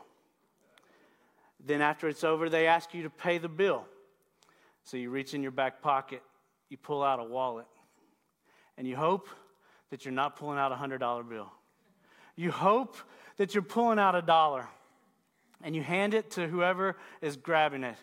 Then, 1.64 1.83
after 1.83 2.09
it's 2.09 2.23
over, 2.23 2.49
they 2.49 2.69
ask 2.69 2.95
you 2.95 3.02
to 3.02 3.11
pay 3.11 3.38
the 3.38 3.49
bill. 3.49 3.85
So 4.85 4.97
you 4.97 5.11
reach 5.11 5.35
in 5.35 5.43
your 5.43 5.50
back 5.50 5.83
pocket, 5.83 6.23
you 6.71 6.76
pull 6.76 7.02
out 7.02 7.19
a 7.19 7.25
wallet, 7.25 7.67
and 8.76 8.87
you 8.87 8.97
hope 8.97 9.28
that 9.90 10.04
you're 10.04 10.12
not 10.12 10.37
pulling 10.37 10.59
out 10.59 10.73
a 10.73 10.76
$100 10.76 11.28
bill. 11.28 11.50
You 12.37 12.50
hope 12.50 12.97
that 13.37 13.54
you're 13.54 13.62
pulling 13.62 13.99
out 13.99 14.14
a 14.14 14.23
dollar 14.23 14.68
and 15.62 15.75
you 15.75 15.83
hand 15.83 16.14
it 16.14 16.30
to 16.33 16.47
whoever 16.47 16.97
is 17.21 17.37
grabbing 17.37 17.83
it, 17.83 17.97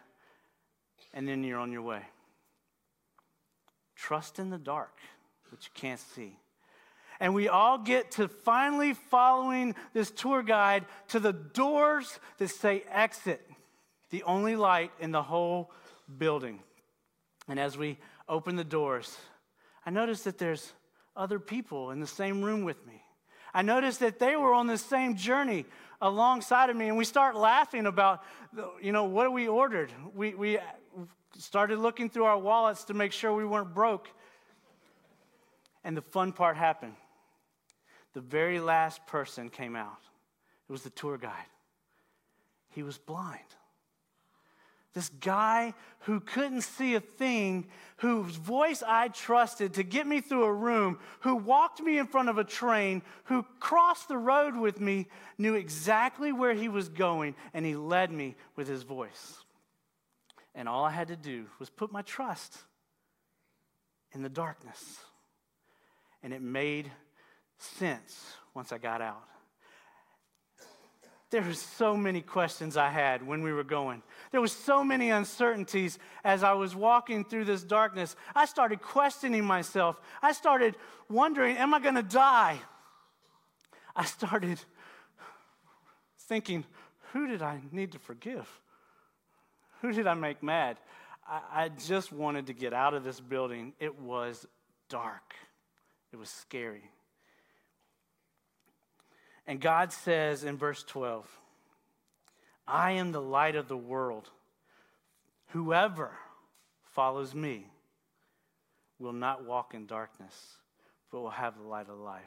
and 1.14 1.28
then 1.28 1.44
you're 1.44 1.60
on 1.60 1.72
your 1.72 1.84
way. 1.84 2.02
trust 3.96 4.40
in 4.40 4.50
the 4.50 4.58
dark, 4.58 4.98
which 5.52 5.66
you 5.66 5.72
can't 5.74 6.00
see. 6.00 6.38
And 7.20 7.34
we 7.34 7.48
all 7.48 7.78
get 7.78 8.12
to 8.12 8.28
finally 8.28 8.94
following 8.94 9.74
this 9.94 10.12
tour 10.12 10.44
guide 10.44 10.86
to 11.10 11.20
the 11.20 11.32
doors 11.32 12.20
that 12.38 12.50
say 12.50 12.84
exit, 12.92 13.42
the 14.10 14.24
only 14.24 14.56
light 14.56 14.92
in 15.00 15.12
the 15.12 15.24
whole 15.24 15.72
building. 16.18 16.60
And 17.48 17.60
as 17.60 17.78
we 17.78 17.98
open 18.28 18.58
the 18.58 18.66
doors, 18.66 19.18
I 19.86 19.92
notice 19.92 20.24
that 20.24 20.38
there's 20.38 20.74
other 21.16 21.40
people 21.40 21.92
in 21.92 22.00
the 22.00 22.08
same 22.08 22.42
room 22.44 22.64
with 22.64 22.86
me. 22.86 23.02
I 23.54 23.62
noticed 23.62 24.02
that 24.02 24.20
they 24.20 24.36
were 24.36 24.54
on 24.54 24.68
the 24.68 24.78
same 24.78 25.16
journey 25.16 25.66
alongside 26.02 26.70
of 26.70 26.76
me, 26.76 26.90
and 26.90 26.98
we 26.98 27.06
start 27.06 27.36
laughing 27.36 27.86
about, 27.86 28.24
you 28.82 28.92
know, 28.92 29.06
what 29.06 29.32
we 29.32 29.48
ordered. 29.48 29.92
We, 30.14 30.36
we 30.36 30.60
started 31.38 31.80
looking 31.80 32.10
through 32.10 32.26
our 32.26 32.38
wallets 32.38 32.86
to 32.86 32.94
make 32.94 33.12
sure 33.12 33.34
we 33.34 33.46
weren't 33.46 33.74
broke. 33.74 34.10
And 35.84 35.96
the 35.96 36.02
fun 36.02 36.34
part 36.34 36.58
happened. 36.58 36.96
The 38.14 38.22
very 38.22 38.60
last 38.60 39.06
person 39.08 39.50
came 39.50 39.76
out. 39.76 40.00
It 40.68 40.72
was 40.72 40.84
the 40.84 40.90
tour 40.90 41.18
guide. 41.18 41.32
He 42.72 42.84
was 42.84 42.98
blind. 42.98 43.40
This 44.96 45.10
guy 45.10 45.74
who 46.00 46.22
couldn't 46.22 46.62
see 46.62 46.96
a 46.96 47.02
thing, 47.02 47.68
whose 47.98 48.38
voice 48.38 48.82
I 48.82 49.10
trusted 49.10 49.74
to 49.74 49.84
get 49.84 50.08
me 50.08 50.22
through 50.22 50.46
a 50.46 50.54
room, 50.54 51.00
who 51.20 51.36
walked 51.36 51.82
me 51.82 51.98
in 51.98 52.08
front 52.08 52.30
of 52.30 52.38
a 52.38 52.46
train, 52.46 53.02
who 53.26 53.46
crossed 53.60 54.08
the 54.08 54.18
road 54.18 54.56
with 54.56 54.80
me, 54.80 55.08
knew 55.38 55.54
exactly 55.54 56.32
where 56.32 56.54
he 56.54 56.70
was 56.70 56.88
going, 56.88 57.36
and 57.54 57.66
he 57.66 57.76
led 57.76 58.10
me 58.10 58.36
with 58.56 58.70
his 58.70 58.84
voice. 58.84 59.44
And 60.56 60.70
all 60.70 60.86
I 60.86 60.92
had 60.92 61.10
to 61.10 61.18
do 61.18 61.48
was 61.60 61.70
put 61.70 61.92
my 61.92 62.02
trust 62.02 62.58
in 64.14 64.24
the 64.24 64.30
darkness. 64.30 65.00
And 66.24 66.32
it 66.34 66.42
made 66.42 66.90
sense 67.58 68.38
once 68.54 68.72
I 68.72 68.78
got 68.78 69.02
out. 69.02 69.28
There 71.32 71.42
were 71.42 71.54
so 71.54 71.98
many 71.98 72.22
questions 72.22 72.78
I 72.78 72.90
had 72.90 73.26
when 73.26 73.42
we 73.42 73.52
were 73.52 73.64
going. 73.64 74.04
There 74.32 74.42
was 74.42 74.52
so 74.52 74.84
many 74.84 75.10
uncertainties 75.10 75.98
as 76.24 76.44
I 76.44 76.54
was 76.54 76.76
walking 76.76 77.26
through 77.26 77.46
this 77.46 77.64
darkness. 77.64 78.16
I 78.36 78.46
started 78.46 78.82
questioning 78.82 79.44
myself. 79.44 80.00
I 80.22 80.34
started 80.34 80.76
wondering, 81.10 81.58
am 81.58 81.74
I 81.74 81.80
going 81.80 81.96
to 81.96 82.04
die? 82.04 82.60
I 83.96 84.06
started 84.06 84.60
thinking, 86.20 86.64
who 87.12 87.28
did 87.28 87.42
I 87.42 87.60
need 87.72 87.94
to 87.94 88.00
forgive? 88.00 88.48
Who 89.82 89.92
did 89.92 90.08
I 90.08 90.14
make 90.14 90.44
mad? 90.44 90.78
I, 91.28 91.64
I 91.64 91.70
just 91.70 92.12
wanted 92.12 92.48
to 92.48 92.54
get 92.54 92.74
out 92.74 92.94
of 92.94 93.04
this 93.04 93.20
building. 93.20 93.74
It 93.80 94.00
was 94.00 94.46
dark. 94.90 95.34
It 96.14 96.18
was 96.18 96.30
scary. 96.30 96.90
And 99.48 99.62
God 99.62 99.92
says 99.92 100.44
in 100.44 100.58
verse 100.58 100.84
12, 100.84 101.28
I 102.68 102.94
am 102.94 103.12
the 103.12 103.22
light 103.22 103.56
of 103.56 103.68
the 103.68 103.78
world. 103.78 104.30
Whoever 105.50 106.12
follows 106.94 107.36
me 107.36 107.68
will 108.98 109.14
not 109.14 109.46
walk 109.46 109.74
in 109.74 109.86
darkness, 109.86 110.34
but 111.12 111.22
will 111.22 111.30
have 111.30 111.58
the 111.58 111.64
light 111.64 111.90
of 111.90 112.00
life. 112.00 112.24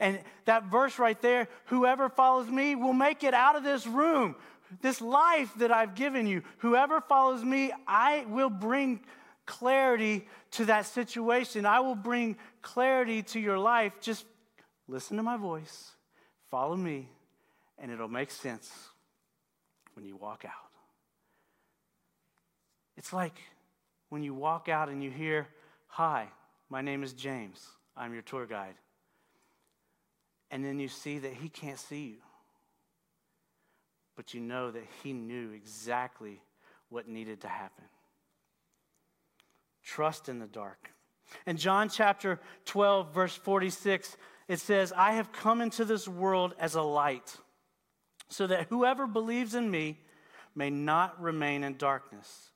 And 0.00 0.18
that 0.46 0.64
verse 0.64 0.98
right 0.98 1.20
there, 1.22 1.48
whoever 1.66 2.08
follows 2.08 2.48
me 2.48 2.74
will 2.74 2.92
make 2.92 3.22
it 3.22 3.34
out 3.34 3.54
of 3.54 3.62
this 3.62 3.86
room. 3.86 4.34
This 4.82 5.00
life 5.00 5.52
that 5.58 5.70
I've 5.70 5.94
given 5.94 6.26
you, 6.26 6.42
whoever 6.58 7.00
follows 7.00 7.44
me, 7.44 7.70
I 7.86 8.24
will 8.28 8.50
bring 8.50 9.00
clarity 9.44 10.26
to 10.52 10.64
that 10.64 10.86
situation. 10.86 11.64
I 11.64 11.78
will 11.78 11.94
bring 11.94 12.36
clarity 12.62 13.22
to 13.22 13.38
your 13.38 13.60
life. 13.60 13.92
Just 14.00 14.24
listen 14.88 15.16
to 15.18 15.22
my 15.22 15.36
voice 15.36 15.95
Follow 16.50 16.76
me, 16.76 17.08
and 17.78 17.90
it'll 17.90 18.08
make 18.08 18.30
sense 18.30 18.70
when 19.94 20.04
you 20.04 20.16
walk 20.16 20.44
out. 20.44 20.52
It's 22.96 23.12
like 23.12 23.38
when 24.08 24.22
you 24.22 24.34
walk 24.34 24.68
out 24.68 24.88
and 24.88 25.02
you 25.02 25.10
hear, 25.10 25.48
Hi, 25.88 26.28
my 26.68 26.82
name 26.82 27.02
is 27.02 27.12
James. 27.12 27.66
I'm 27.96 28.12
your 28.12 28.22
tour 28.22 28.46
guide. 28.46 28.74
And 30.50 30.64
then 30.64 30.78
you 30.78 30.88
see 30.88 31.18
that 31.18 31.32
he 31.32 31.48
can't 31.48 31.78
see 31.78 32.04
you. 32.04 32.16
But 34.14 34.34
you 34.34 34.40
know 34.40 34.70
that 34.70 34.84
he 35.02 35.12
knew 35.12 35.50
exactly 35.52 36.40
what 36.88 37.08
needed 37.08 37.40
to 37.42 37.48
happen. 37.48 37.84
Trust 39.82 40.28
in 40.28 40.38
the 40.38 40.46
dark. 40.46 40.90
In 41.46 41.56
John 41.56 41.88
chapter 41.88 42.40
12, 42.66 43.12
verse 43.12 43.34
46, 43.34 44.16
it 44.48 44.60
says, 44.60 44.92
I 44.96 45.12
have 45.12 45.32
come 45.32 45.60
into 45.60 45.84
this 45.84 46.06
world 46.06 46.54
as 46.58 46.74
a 46.74 46.82
light, 46.82 47.36
so 48.28 48.46
that 48.46 48.66
whoever 48.68 49.06
believes 49.06 49.54
in 49.54 49.70
me 49.70 49.98
may 50.54 50.70
not 50.70 51.20
remain 51.20 51.64
in 51.64 51.76
darkness. 51.76 52.50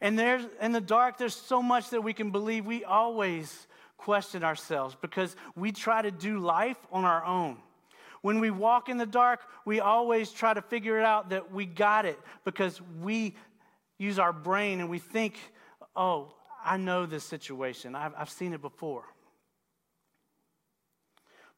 And 0.00 0.18
there's 0.18 0.46
in 0.60 0.72
the 0.72 0.80
dark, 0.80 1.18
there's 1.18 1.34
so 1.34 1.62
much 1.62 1.90
that 1.90 2.02
we 2.02 2.12
can 2.12 2.30
believe. 2.30 2.64
We 2.64 2.84
always 2.84 3.66
question 3.98 4.42
ourselves 4.42 4.96
because 5.00 5.36
we 5.54 5.72
try 5.72 6.00
to 6.00 6.10
do 6.10 6.38
life 6.38 6.78
on 6.90 7.04
our 7.04 7.24
own. 7.24 7.58
When 8.22 8.40
we 8.40 8.50
walk 8.50 8.88
in 8.88 8.98
the 8.98 9.06
dark, 9.06 9.40
we 9.64 9.80
always 9.80 10.30
try 10.30 10.54
to 10.54 10.62
figure 10.62 10.98
it 10.98 11.04
out 11.04 11.30
that 11.30 11.52
we 11.52 11.66
got 11.66 12.06
it 12.06 12.18
because 12.44 12.80
we 13.00 13.34
use 13.98 14.18
our 14.18 14.32
brain 14.32 14.80
and 14.80 14.90
we 14.90 14.98
think, 14.98 15.38
oh, 15.96 16.34
I 16.64 16.76
know 16.76 17.06
this 17.06 17.24
situation. 17.24 17.94
I've, 17.94 18.12
I've 18.16 18.30
seen 18.30 18.52
it 18.52 18.60
before. 18.60 19.04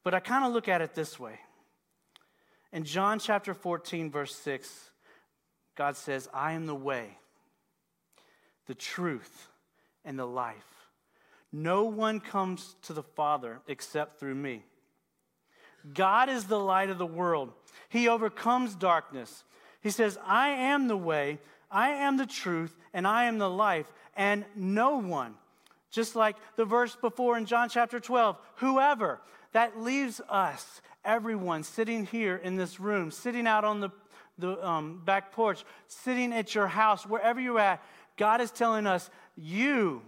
But 0.04 0.14
I 0.14 0.20
kind 0.20 0.44
of 0.44 0.52
look 0.52 0.68
at 0.68 0.80
it 0.80 0.94
this 0.94 1.18
way. 1.18 1.38
In 2.72 2.84
John 2.84 3.18
chapter 3.18 3.54
14, 3.54 4.10
verse 4.10 4.34
6, 4.34 4.90
God 5.76 5.96
says, 5.96 6.28
I 6.32 6.52
am 6.52 6.66
the 6.66 6.74
way, 6.74 7.18
the 8.66 8.74
truth, 8.74 9.48
and 10.04 10.18
the 10.18 10.26
life. 10.26 10.88
No 11.52 11.84
one 11.84 12.18
comes 12.20 12.76
to 12.82 12.92
the 12.92 13.02
Father 13.02 13.60
except 13.68 14.18
through 14.18 14.34
me. 14.34 14.64
God 15.92 16.28
is 16.28 16.44
the 16.44 16.58
light 16.58 16.90
of 16.90 16.98
the 16.98 17.06
world. 17.06 17.52
He 17.88 18.08
overcomes 18.08 18.74
darkness. 18.74 19.44
He 19.82 19.90
says, 19.90 20.18
I 20.24 20.48
am 20.48 20.88
the 20.88 20.96
way, 20.96 21.40
I 21.70 21.90
am 21.90 22.16
the 22.16 22.26
truth, 22.26 22.76
and 22.94 23.06
I 23.06 23.24
am 23.24 23.38
the 23.38 23.50
life, 23.50 23.92
and 24.16 24.44
no 24.54 24.98
one, 24.98 25.34
just 25.90 26.14
like 26.14 26.36
the 26.56 26.64
verse 26.64 26.96
before 26.96 27.36
in 27.36 27.46
John 27.46 27.68
chapter 27.68 27.98
12, 27.98 28.36
whoever, 28.56 29.20
that 29.52 29.80
leaves 29.80 30.20
us, 30.28 30.80
everyone 31.04 31.62
sitting 31.62 32.06
here 32.06 32.36
in 32.36 32.56
this 32.56 32.80
room, 32.80 33.10
sitting 33.10 33.46
out 33.46 33.64
on 33.64 33.80
the, 33.80 33.90
the 34.38 34.66
um, 34.66 35.02
back 35.04 35.32
porch, 35.32 35.64
sitting 35.86 36.32
at 36.32 36.54
your 36.54 36.66
house, 36.66 37.06
wherever 37.06 37.40
you're 37.40 37.58
at, 37.58 37.82
God 38.16 38.40
is 38.40 38.50
telling 38.50 38.86
us, 38.86 39.08
you 39.36 40.02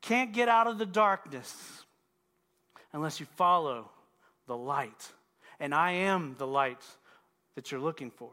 can't 0.00 0.32
get 0.32 0.48
out 0.48 0.66
of 0.66 0.78
the 0.78 0.86
darkness 0.86 1.82
unless 2.92 3.20
you 3.20 3.26
follow 3.36 3.90
the 4.46 4.56
light. 4.56 5.12
And 5.60 5.74
I 5.74 5.92
am 5.92 6.34
the 6.38 6.46
light 6.46 6.82
that 7.54 7.70
you're 7.70 7.80
looking 7.80 8.10
for. 8.10 8.30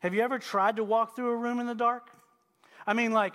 Have 0.00 0.14
you 0.14 0.22
ever 0.22 0.38
tried 0.38 0.76
to 0.76 0.84
walk 0.84 1.14
through 1.14 1.30
a 1.30 1.36
room 1.36 1.60
in 1.60 1.66
the 1.66 1.74
dark? 1.74 2.08
I 2.86 2.94
mean, 2.94 3.12
like, 3.12 3.34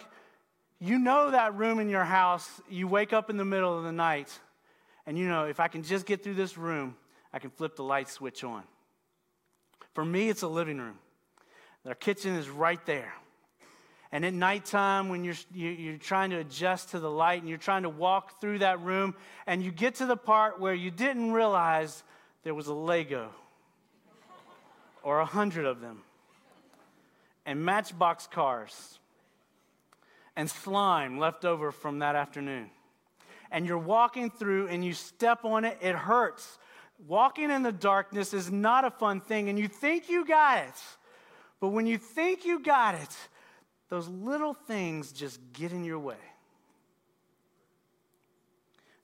you 0.79 0.99
know 0.99 1.31
that 1.31 1.55
room 1.55 1.79
in 1.79 1.89
your 1.89 2.03
house, 2.03 2.49
you 2.69 2.87
wake 2.87 3.13
up 3.13 3.29
in 3.29 3.37
the 3.37 3.45
middle 3.45 3.77
of 3.77 3.83
the 3.83 3.91
night, 3.91 4.39
and 5.05 5.17
you 5.17 5.27
know, 5.27 5.45
if 5.45 5.59
I 5.59 5.67
can 5.67 5.83
just 5.83 6.05
get 6.05 6.23
through 6.23 6.35
this 6.35 6.57
room, 6.57 6.95
I 7.33 7.39
can 7.39 7.49
flip 7.49 7.75
the 7.75 7.83
light 7.83 8.09
switch 8.09 8.43
on. 8.43 8.63
For 9.93 10.05
me, 10.05 10.29
it's 10.29 10.43
a 10.43 10.47
living 10.47 10.77
room. 10.77 10.99
Our 11.85 11.95
kitchen 11.95 12.35
is 12.35 12.49
right 12.49 12.83
there. 12.85 13.13
And 14.11 14.25
at 14.25 14.33
nighttime, 14.33 15.09
when 15.09 15.23
you're, 15.23 15.35
you're 15.53 15.97
trying 15.97 16.29
to 16.29 16.37
adjust 16.37 16.91
to 16.91 16.99
the 16.99 17.09
light 17.09 17.41
and 17.41 17.49
you're 17.49 17.57
trying 17.57 17.83
to 17.83 17.89
walk 17.89 18.39
through 18.39 18.59
that 18.59 18.81
room, 18.81 19.15
and 19.45 19.63
you 19.63 19.71
get 19.71 19.95
to 19.95 20.05
the 20.05 20.15
part 20.15 20.59
where 20.59 20.73
you 20.73 20.91
didn't 20.91 21.31
realize 21.31 22.03
there 22.43 22.53
was 22.53 22.67
a 22.67 22.73
Lego 22.73 23.29
or 25.03 25.19
a 25.19 25.25
hundred 25.25 25.65
of 25.65 25.81
them, 25.81 26.03
and 27.45 27.63
matchbox 27.63 28.27
cars 28.27 28.99
and 30.37 30.49
slime 30.49 31.17
left 31.17 31.43
over 31.43 31.71
from 31.71 31.99
that 31.99 32.15
afternoon. 32.15 32.69
And 33.51 33.65
you're 33.65 33.77
walking 33.77 34.29
through 34.29 34.67
and 34.67 34.85
you 34.85 34.93
step 34.93 35.43
on 35.43 35.65
it, 35.65 35.79
it 35.81 35.95
hurts. 35.95 36.59
Walking 37.07 37.49
in 37.49 37.63
the 37.63 37.71
darkness 37.71 38.33
is 38.33 38.51
not 38.51 38.85
a 38.85 38.91
fun 38.91 39.19
thing, 39.19 39.49
and 39.49 39.57
you 39.59 39.67
think 39.67 40.09
you 40.09 40.25
got 40.25 40.59
it. 40.59 40.73
But 41.59 41.69
when 41.69 41.87
you 41.87 41.97
think 41.97 42.45
you 42.45 42.59
got 42.59 42.95
it, 42.95 43.17
those 43.89 44.07
little 44.07 44.53
things 44.53 45.11
just 45.11 45.39
get 45.53 45.71
in 45.71 45.83
your 45.83 45.99
way. 45.99 46.15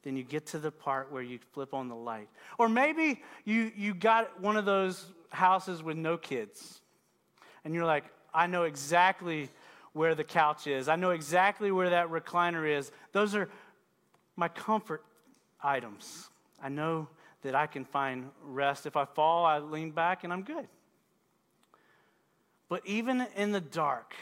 Then 0.03 0.17
you 0.17 0.23
get 0.23 0.47
to 0.47 0.59
the 0.59 0.71
part 0.71 1.11
where 1.11 1.21
you 1.21 1.39
flip 1.53 1.73
on 1.73 1.87
the 1.87 1.95
light. 1.95 2.29
Or 2.59 2.67
maybe 2.67 3.21
you, 3.45 3.71
you 3.75 3.93
got 3.93 4.39
one 4.39 4.57
of 4.57 4.65
those 4.65 5.05
houses 5.29 5.81
with 5.81 5.97
no 5.97 6.17
kids, 6.17 6.81
and 7.63 7.73
you're 7.73 7.85
like, 7.85 8.03
I 8.33 8.47
know 8.47 8.63
exactly 8.63 9.49
where 9.93 10.15
the 10.15 10.23
couch 10.23 10.67
is. 10.67 10.89
I 10.89 10.95
know 10.95 11.11
exactly 11.11 11.71
where 11.71 11.91
that 11.91 12.09
recliner 12.09 12.67
is. 12.67 12.91
Those 13.11 13.35
are 13.35 13.49
my 14.35 14.47
comfort 14.47 15.03
items. 15.61 16.29
I 16.61 16.69
know 16.69 17.07
that 17.43 17.55
I 17.55 17.67
can 17.67 17.85
find 17.85 18.29
rest. 18.43 18.85
If 18.85 18.97
I 18.97 19.05
fall, 19.05 19.45
I 19.45 19.59
lean 19.59 19.91
back 19.91 20.23
and 20.23 20.33
I'm 20.33 20.43
good. 20.43 20.67
But 22.69 22.81
even 22.85 23.27
in 23.35 23.51
the 23.51 23.61
dark, 23.61 24.15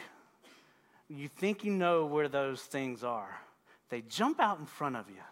you 1.08 1.28
think 1.28 1.64
you 1.64 1.72
know 1.72 2.04
where 2.04 2.28
those 2.28 2.60
things 2.60 3.02
are, 3.02 3.40
they 3.88 4.02
jump 4.02 4.40
out 4.40 4.58
in 4.58 4.66
front 4.66 4.96
of 4.96 5.08
you. 5.08 5.22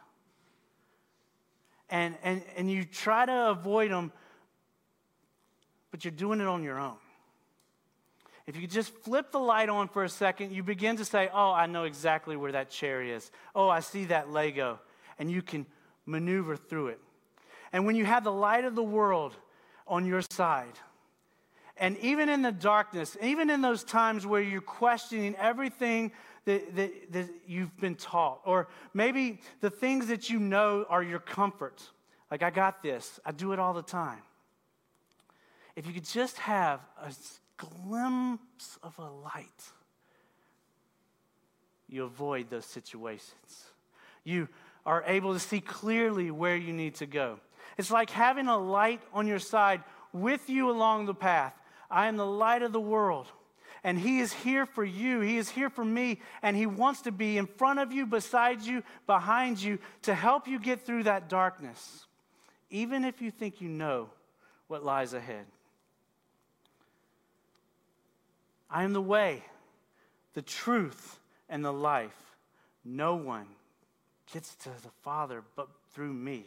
And, 1.91 2.17
and, 2.23 2.43
and 2.57 2.71
you 2.71 2.85
try 2.85 3.27
to 3.27 3.51
avoid 3.51 3.91
them, 3.91 4.13
but 5.91 6.05
you're 6.05 6.13
doing 6.13 6.41
it 6.41 6.47
on 6.47 6.63
your 6.63 6.79
own. 6.79 6.97
If 8.47 8.57
you 8.57 8.63
could 8.63 8.71
just 8.71 8.95
flip 9.05 9.33
the 9.33 9.39
light 9.39 9.69
on 9.69 9.89
for 9.89 10.05
a 10.05 10.09
second, 10.09 10.53
you 10.53 10.63
begin 10.63 10.97
to 10.97 11.05
say, 11.05 11.29
Oh, 11.33 11.53
I 11.53 11.67
know 11.67 11.85
exactly 11.85 12.37
where 12.37 12.53
that 12.53 12.71
chair 12.71 13.03
is. 13.03 13.31
Oh, 13.55 13.69
I 13.69 13.81
see 13.81 14.07
that 14.07 14.31
Lego. 14.31 14.81
And 15.19 15.31
you 15.31 15.43
can 15.43 15.67
maneuver 16.07 16.57
through 16.57 16.89
it. 16.89 17.01
And 17.73 17.87
when 17.87 17.97
you 17.97 18.05
have 18.05 18.25
the 18.25 18.33
light 18.33 18.65
of 18.65 18.75
the 18.75 18.83
world 18.83 19.37
on 19.87 20.07
your 20.07 20.23
side, 20.31 20.79
and 21.77 21.97
even 21.99 22.29
in 22.29 22.43
the 22.43 22.53
darkness, 22.53 23.17
even 23.23 23.49
in 23.49 23.63
those 23.63 23.83
times 23.83 24.27
where 24.27 24.43
you're 24.43 24.61
questioning 24.61 25.35
everything 25.37 26.13
that, 26.45 26.77
that, 26.77 27.13
that, 27.13 27.31
you've 27.47 27.75
been 27.79 27.95
taught, 27.95 28.41
or 28.45 28.69
maybe 28.93 29.41
the 29.61 29.71
things 29.71 30.09
that 30.09 30.29
you 30.29 30.39
know 30.39 30.85
are 30.89 31.03
your 31.03 31.19
comfort, 31.19 31.83
like 32.31 32.43
I 32.43 32.51
got 32.51 32.83
this, 32.83 33.19
I 33.25 33.33
do 33.33 33.53
it 33.53 33.59
all 33.59 33.73
the 33.73 33.83
time. 33.83 34.21
If 35.75 35.87
you 35.87 35.93
could 35.95 36.05
just 36.05 36.37
have 36.39 36.81
a 37.03 37.13
glimpse 37.61 38.79
of 38.83 38.99
a 38.99 39.11
light, 39.11 39.73
you 41.89 42.05
avoid 42.05 42.51
those 42.51 42.67
situations. 42.67 43.65
You 44.25 44.49
are 44.87 45.05
able 45.07 45.35
to 45.35 45.41
see 45.41 45.61
clearly 45.61 46.31
where 46.31 46.57
you 46.57 46.73
need 46.73 46.95
to 46.97 47.07
go. 47.07 47.41
It's 47.77 47.91
like 47.91 48.11
having 48.11 48.47
a 48.47 48.59
light 48.59 49.03
on 49.13 49.27
your 49.27 49.39
side 49.39 49.83
with 50.13 50.49
you 50.49 50.71
along 50.71 51.07
the 51.07 51.15
path. 51.15 51.55
I 51.91 52.07
am 52.07 52.17
the 52.17 52.27
light 52.27 52.63
of 52.63 52.73
the 52.73 52.81
world. 52.81 53.27
And 53.83 53.99
He 53.99 54.21
is 54.21 54.33
here 54.33 54.67
for 54.67 54.85
you. 54.85 55.21
He 55.21 55.39
is 55.39 55.49
here 55.49 55.71
for 55.71 55.85
me. 55.85 56.21
And 56.43 56.57
He 56.57 56.67
wants 56.67 57.03
to 57.03 57.13
be 57.13 57.39
in 57.39 57.47
front 57.47 57.79
of 57.79 57.93
you, 57.93 58.07
beside 58.07 58.63
you, 58.63 58.83
behind 59.07 59.63
you 59.63 59.79
to 60.03 60.15
help 60.15 60.47
you 60.47 60.59
get 60.59 60.85
through 60.85 61.05
that 61.05 61.29
darkness, 61.29 62.07
even 62.69 63.05
if 63.05 63.23
you 63.23 63.31
think 63.31 63.61
you 63.61 63.69
know 63.69 64.11
what 64.69 64.85
lies 64.85 65.15
ahead. 65.15 65.47
I 68.71 68.85
am 68.85 68.93
the 68.93 69.01
way, 69.01 69.43
the 70.35 70.43
truth, 70.43 71.19
and 71.49 71.65
the 71.65 71.73
life. 71.73 72.37
No 72.85 73.17
one 73.17 73.47
gets 74.33 74.55
to 74.57 74.69
the 74.83 74.91
Father 75.03 75.43
but 75.57 75.69
through 75.93 76.13
me. 76.13 76.45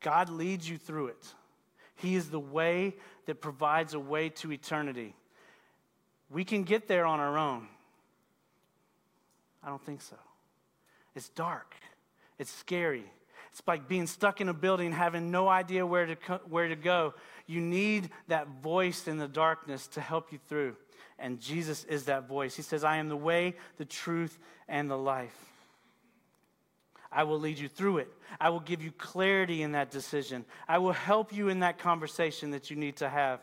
God 0.00 0.28
leads 0.28 0.68
you 0.68 0.76
through 0.76 1.08
it. 1.08 1.26
He 1.96 2.16
is 2.16 2.28
the 2.28 2.40
way 2.40 2.94
that 3.26 3.40
provides 3.40 3.94
a 3.94 4.00
way 4.00 4.28
to 4.30 4.52
eternity. 4.52 5.14
We 6.28 6.44
can 6.44 6.64
get 6.64 6.88
there 6.88 7.06
on 7.06 7.20
our 7.20 7.38
own. 7.38 7.68
I 9.62 9.68
don't 9.68 9.82
think 9.82 10.02
so. 10.02 10.16
It's 11.14 11.28
dark, 11.30 11.74
it's 12.38 12.52
scary. 12.52 13.04
It's 13.52 13.62
like 13.68 13.86
being 13.86 14.08
stuck 14.08 14.40
in 14.40 14.48
a 14.48 14.52
building, 14.52 14.90
having 14.90 15.30
no 15.30 15.48
idea 15.48 15.86
where 15.86 16.06
to, 16.06 16.16
co- 16.16 16.40
where 16.48 16.66
to 16.66 16.74
go. 16.74 17.14
You 17.46 17.60
need 17.60 18.10
that 18.28 18.48
voice 18.62 19.06
in 19.06 19.18
the 19.18 19.28
darkness 19.28 19.86
to 19.88 20.00
help 20.00 20.32
you 20.32 20.38
through. 20.48 20.76
And 21.18 21.40
Jesus 21.40 21.84
is 21.84 22.04
that 22.04 22.26
voice. 22.28 22.56
He 22.56 22.62
says, 22.62 22.84
I 22.84 22.96
am 22.96 23.08
the 23.08 23.16
way, 23.16 23.54
the 23.76 23.84
truth, 23.84 24.38
and 24.68 24.90
the 24.90 24.98
life. 24.98 25.36
I 27.12 27.22
will 27.22 27.38
lead 27.38 27.58
you 27.58 27.68
through 27.68 27.98
it. 27.98 28.08
I 28.40 28.48
will 28.48 28.60
give 28.60 28.82
you 28.82 28.90
clarity 28.90 29.62
in 29.62 29.72
that 29.72 29.90
decision. 29.90 30.44
I 30.66 30.78
will 30.78 30.92
help 30.92 31.32
you 31.32 31.48
in 31.48 31.60
that 31.60 31.78
conversation 31.78 32.50
that 32.50 32.70
you 32.70 32.76
need 32.76 32.96
to 32.96 33.08
have. 33.08 33.40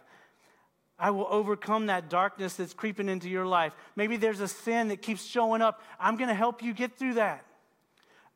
I 1.00 1.12
will 1.12 1.28
overcome 1.30 1.88
that 1.88 2.10
darkness 2.10 2.56
that's 2.56 2.74
creeping 2.74 3.08
into 3.08 3.30
your 3.30 3.46
life. 3.46 3.74
Maybe 3.96 4.18
there's 4.18 4.42
a 4.42 4.48
sin 4.48 4.90
that 4.90 5.02
keeps 5.02 5.26
showing 5.26 5.62
up. 5.62 5.82
I'm 6.00 6.18
going 6.18 6.28
to 6.28 6.36
help 6.36 6.62
you 6.62 6.74
get 6.74 6.98
through 6.98 7.16
that 7.16 7.46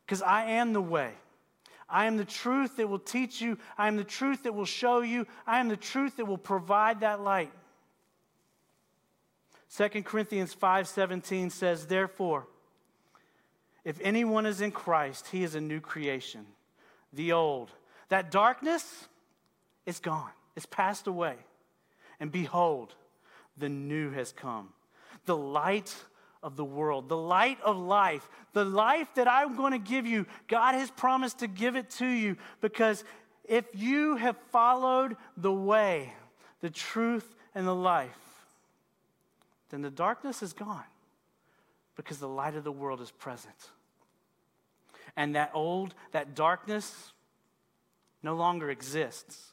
because 0.04 0.22
I 0.22 0.44
am 0.52 0.72
the 0.72 0.80
way. 0.80 1.12
I 1.88 2.06
am 2.06 2.16
the 2.16 2.24
truth 2.24 2.76
that 2.76 2.88
will 2.88 2.98
teach 2.98 3.40
you. 3.40 3.58
I 3.78 3.88
am 3.88 3.96
the 3.96 4.04
truth 4.04 4.42
that 4.42 4.54
will 4.54 4.64
show 4.64 5.00
you. 5.00 5.26
I 5.46 5.60
am 5.60 5.68
the 5.68 5.76
truth 5.76 6.16
that 6.16 6.26
will 6.26 6.38
provide 6.38 7.00
that 7.00 7.20
light. 7.20 7.52
2 9.68 10.04
Corinthians 10.04 10.54
5:17 10.54 11.50
says, 11.50 11.86
"Therefore, 11.86 12.46
if 13.84 14.00
anyone 14.00 14.46
is 14.46 14.60
in 14.60 14.72
Christ, 14.72 15.28
he 15.28 15.44
is 15.44 15.54
a 15.54 15.60
new 15.60 15.80
creation. 15.80 16.44
The 17.12 17.32
old, 17.32 17.70
that 18.08 18.32
darkness 18.32 19.06
is 19.86 20.00
gone, 20.00 20.32
it's 20.56 20.66
passed 20.66 21.06
away. 21.06 21.36
And 22.18 22.32
behold, 22.32 22.94
the 23.56 23.68
new 23.68 24.10
has 24.10 24.32
come. 24.32 24.72
The 25.24 25.36
light 25.36 25.94
of 26.42 26.56
the 26.56 26.64
world, 26.64 27.08
the 27.08 27.16
light 27.16 27.58
of 27.62 27.76
life, 27.76 28.28
the 28.52 28.64
life 28.64 29.08
that 29.14 29.28
I'm 29.28 29.56
going 29.56 29.72
to 29.72 29.78
give 29.78 30.06
you. 30.06 30.26
God 30.48 30.74
has 30.74 30.90
promised 30.90 31.40
to 31.40 31.46
give 31.46 31.76
it 31.76 31.90
to 31.92 32.06
you 32.06 32.36
because 32.60 33.04
if 33.44 33.64
you 33.74 34.16
have 34.16 34.36
followed 34.50 35.16
the 35.36 35.52
way, 35.52 36.12
the 36.60 36.70
truth, 36.70 37.34
and 37.54 37.66
the 37.66 37.74
life, 37.74 38.10
then 39.70 39.82
the 39.82 39.90
darkness 39.90 40.42
is 40.42 40.52
gone 40.52 40.84
because 41.96 42.18
the 42.18 42.28
light 42.28 42.54
of 42.54 42.64
the 42.64 42.72
world 42.72 43.00
is 43.00 43.10
present 43.10 43.70
and 45.16 45.34
that 45.34 45.50
old, 45.54 45.94
that 46.12 46.34
darkness 46.34 47.12
no 48.22 48.34
longer 48.34 48.70
exists. 48.70 49.52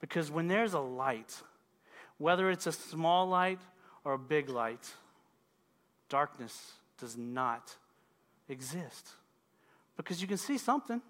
Because 0.00 0.30
when 0.30 0.48
there's 0.48 0.72
a 0.72 0.80
light, 0.80 1.42
whether 2.16 2.50
it's 2.50 2.66
a 2.66 2.72
small 2.72 3.28
light 3.28 3.60
or 4.04 4.14
a 4.14 4.18
big 4.18 4.48
light, 4.48 4.92
darkness 6.08 6.72
does 6.98 7.16
not 7.16 7.74
exist. 8.48 9.08
Because 9.96 10.20
you 10.20 10.28
can 10.28 10.38
see 10.38 10.58
something. 10.58 11.02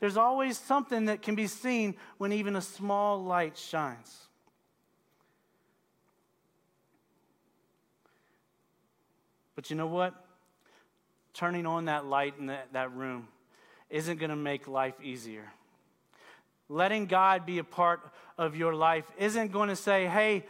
There's 0.00 0.16
always 0.16 0.58
something 0.58 1.06
that 1.06 1.22
can 1.22 1.34
be 1.34 1.46
seen 1.46 1.96
when 2.18 2.32
even 2.32 2.56
a 2.56 2.60
small 2.60 3.22
light 3.22 3.56
shines. 3.56 4.26
But 9.54 9.70
you 9.70 9.76
know 9.76 9.86
what? 9.86 10.26
turning 11.36 11.66
on 11.66 11.84
that 11.84 12.06
light 12.06 12.34
in 12.40 12.46
that, 12.46 12.72
that 12.72 12.92
room 12.94 13.28
isn't 13.90 14.18
going 14.18 14.30
to 14.30 14.36
make 14.36 14.66
life 14.66 14.94
easier. 15.02 15.44
Letting 16.68 17.06
God 17.06 17.44
be 17.44 17.58
a 17.58 17.64
part 17.64 18.00
of 18.38 18.56
your 18.56 18.74
life 18.74 19.04
isn't 19.18 19.52
going 19.52 19.68
to 19.68 19.76
say, 19.76 20.06
hey, 20.06 20.44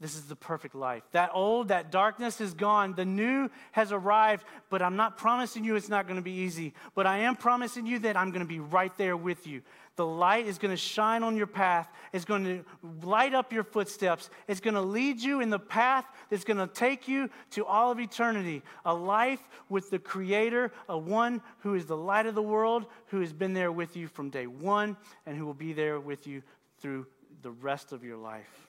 this 0.00 0.14
is 0.14 0.26
the 0.26 0.36
perfect 0.36 0.76
life. 0.76 1.02
That 1.10 1.30
old, 1.34 1.68
that 1.68 1.90
darkness 1.90 2.40
is 2.40 2.54
gone. 2.54 2.94
The 2.94 3.04
new 3.04 3.50
has 3.72 3.90
arrived, 3.90 4.44
but 4.70 4.80
I'm 4.80 4.94
not 4.94 5.18
promising 5.18 5.64
you 5.64 5.74
it's 5.74 5.88
not 5.88 6.06
going 6.06 6.16
to 6.16 6.22
be 6.22 6.30
easy. 6.30 6.72
But 6.94 7.08
I 7.08 7.18
am 7.18 7.34
promising 7.34 7.84
you 7.84 7.98
that 8.00 8.16
I'm 8.16 8.30
going 8.30 8.44
to 8.44 8.48
be 8.48 8.60
right 8.60 8.96
there 8.96 9.16
with 9.16 9.48
you. 9.48 9.62
The 9.96 10.06
light 10.06 10.46
is 10.46 10.58
going 10.58 10.70
to 10.70 10.76
shine 10.76 11.24
on 11.24 11.36
your 11.36 11.48
path, 11.48 11.88
it's 12.12 12.24
going 12.24 12.44
to 12.44 12.64
light 13.04 13.34
up 13.34 13.52
your 13.52 13.64
footsteps, 13.64 14.30
it's 14.46 14.60
going 14.60 14.74
to 14.74 14.80
lead 14.80 15.20
you 15.20 15.40
in 15.40 15.50
the 15.50 15.58
path 15.58 16.04
that's 16.30 16.44
going 16.44 16.58
to 16.58 16.68
take 16.68 17.08
you 17.08 17.28
to 17.50 17.64
all 17.64 17.90
of 17.90 17.98
eternity. 17.98 18.62
A 18.84 18.94
life 18.94 19.40
with 19.68 19.90
the 19.90 19.98
Creator, 19.98 20.70
a 20.88 20.96
one 20.96 21.42
who 21.58 21.74
is 21.74 21.86
the 21.86 21.96
light 21.96 22.26
of 22.26 22.36
the 22.36 22.42
world, 22.42 22.86
who 23.06 23.18
has 23.18 23.32
been 23.32 23.54
there 23.54 23.72
with 23.72 23.96
you 23.96 24.06
from 24.06 24.30
day 24.30 24.46
one, 24.46 24.96
and 25.26 25.36
who 25.36 25.44
will 25.44 25.54
be 25.54 25.72
there 25.72 25.98
with 25.98 26.28
you 26.28 26.44
through 26.80 27.04
the 27.42 27.50
rest 27.50 27.90
of 27.90 28.04
your 28.04 28.16
life. 28.16 28.67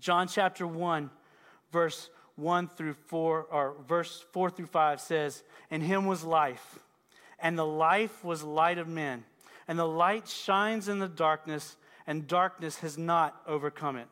John 0.00 0.28
chapter 0.28 0.66
1, 0.66 1.10
verse 1.72 2.10
1 2.36 2.68
through 2.68 2.94
4, 3.06 3.46
or 3.50 3.74
verse 3.86 4.24
4 4.32 4.50
through 4.50 4.66
5 4.66 5.00
says, 5.00 5.42
In 5.70 5.80
him 5.80 6.06
was 6.06 6.24
life, 6.24 6.78
and 7.38 7.58
the 7.58 7.66
life 7.66 8.24
was 8.24 8.42
light 8.42 8.78
of 8.78 8.88
men. 8.88 9.24
And 9.66 9.78
the 9.78 9.86
light 9.86 10.26
shines 10.28 10.88
in 10.88 10.98
the 10.98 11.08
darkness, 11.08 11.76
and 12.06 12.26
darkness 12.26 12.78
has 12.78 12.96
not 12.96 13.40
overcome 13.46 13.96
it. 13.96 14.08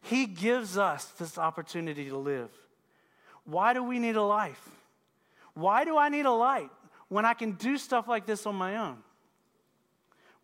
He 0.00 0.26
gives 0.26 0.78
us 0.78 1.04
this 1.18 1.38
opportunity 1.38 2.08
to 2.08 2.16
live. 2.16 2.50
Why 3.44 3.74
do 3.74 3.82
we 3.82 3.98
need 3.98 4.16
a 4.16 4.22
life? 4.22 4.68
Why 5.54 5.84
do 5.84 5.96
I 5.96 6.08
need 6.08 6.26
a 6.26 6.32
light 6.32 6.70
when 7.08 7.24
I 7.24 7.34
can 7.34 7.52
do 7.52 7.78
stuff 7.78 8.08
like 8.08 8.26
this 8.26 8.46
on 8.46 8.54
my 8.54 8.76
own? 8.76 8.98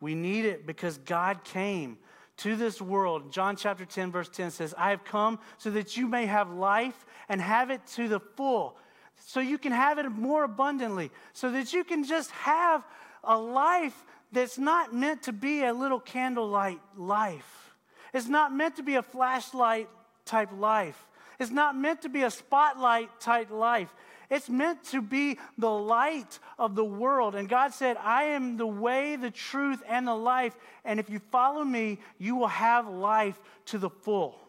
We 0.01 0.15
need 0.15 0.45
it 0.45 0.67
because 0.67 0.99
God 0.99 1.45
came 1.45 1.99
to 2.41 2.57
this 2.57 2.81
world. 2.81 3.33
John 3.33 3.57
chapter 3.57 3.85
10, 3.85 4.11
verse 4.11 4.29
10 4.29 4.51
says, 4.51 4.75
I 4.77 4.91
have 4.91 5.05
come 5.05 5.39
so 5.59 5.71
that 5.71 5.97
you 5.97 6.07
may 6.07 6.27
have 6.27 6.51
life 6.51 7.07
and 7.29 7.41
have 7.41 7.71
it 7.71 7.87
to 7.95 8.09
the 8.09 8.21
full, 8.21 8.77
so 9.17 9.41
you 9.41 9.59
can 9.59 9.73
have 9.73 9.99
it 9.99 10.09
more 10.11 10.45
abundantly, 10.45 11.11
so 11.33 11.51
that 11.51 11.73
you 11.73 11.85
can 11.85 12.05
just 12.05 12.31
have 12.31 12.85
a 13.25 13.37
life 13.37 14.05
that's 14.33 14.59
not 14.59 14.95
meant 14.95 15.25
to 15.25 15.33
be 15.33 15.65
a 15.65 15.73
little 15.73 16.01
candlelight 16.01 16.81
life. 16.97 17.75
It's 18.15 18.29
not 18.29 18.53
meant 18.53 18.77
to 18.77 18.83
be 18.83 18.95
a 18.95 19.03
flashlight 19.03 19.89
type 20.25 20.51
life. 20.59 21.07
It's 21.39 21.51
not 21.51 21.77
meant 21.77 22.03
to 22.03 22.09
be 22.09 22.23
a 22.23 22.31
spotlight 22.31 23.21
type 23.21 23.51
life. 23.51 23.95
It's 24.31 24.49
meant 24.49 24.85
to 24.85 25.03
be 25.03 25.39
the 25.59 25.71
light 25.71 26.39
of 26.57 26.77
the 26.77 26.85
world. 26.85 27.35
And 27.35 27.49
God 27.49 27.75
said, 27.75 27.97
I 27.97 28.25
am 28.25 28.57
the 28.57 28.67
way, 28.67 29.17
the 29.17 29.33
truth, 29.33 29.83
and 29.89 30.07
the 30.07 30.15
life. 30.15 30.55
And 30.85 31.01
if 31.01 31.11
you 31.11 31.19
follow 31.33 31.65
me, 31.65 31.99
you 32.17 32.37
will 32.37 32.47
have 32.47 32.89
life 32.89 33.39
to 33.67 33.79
the 33.79 33.91
full. 33.91 34.41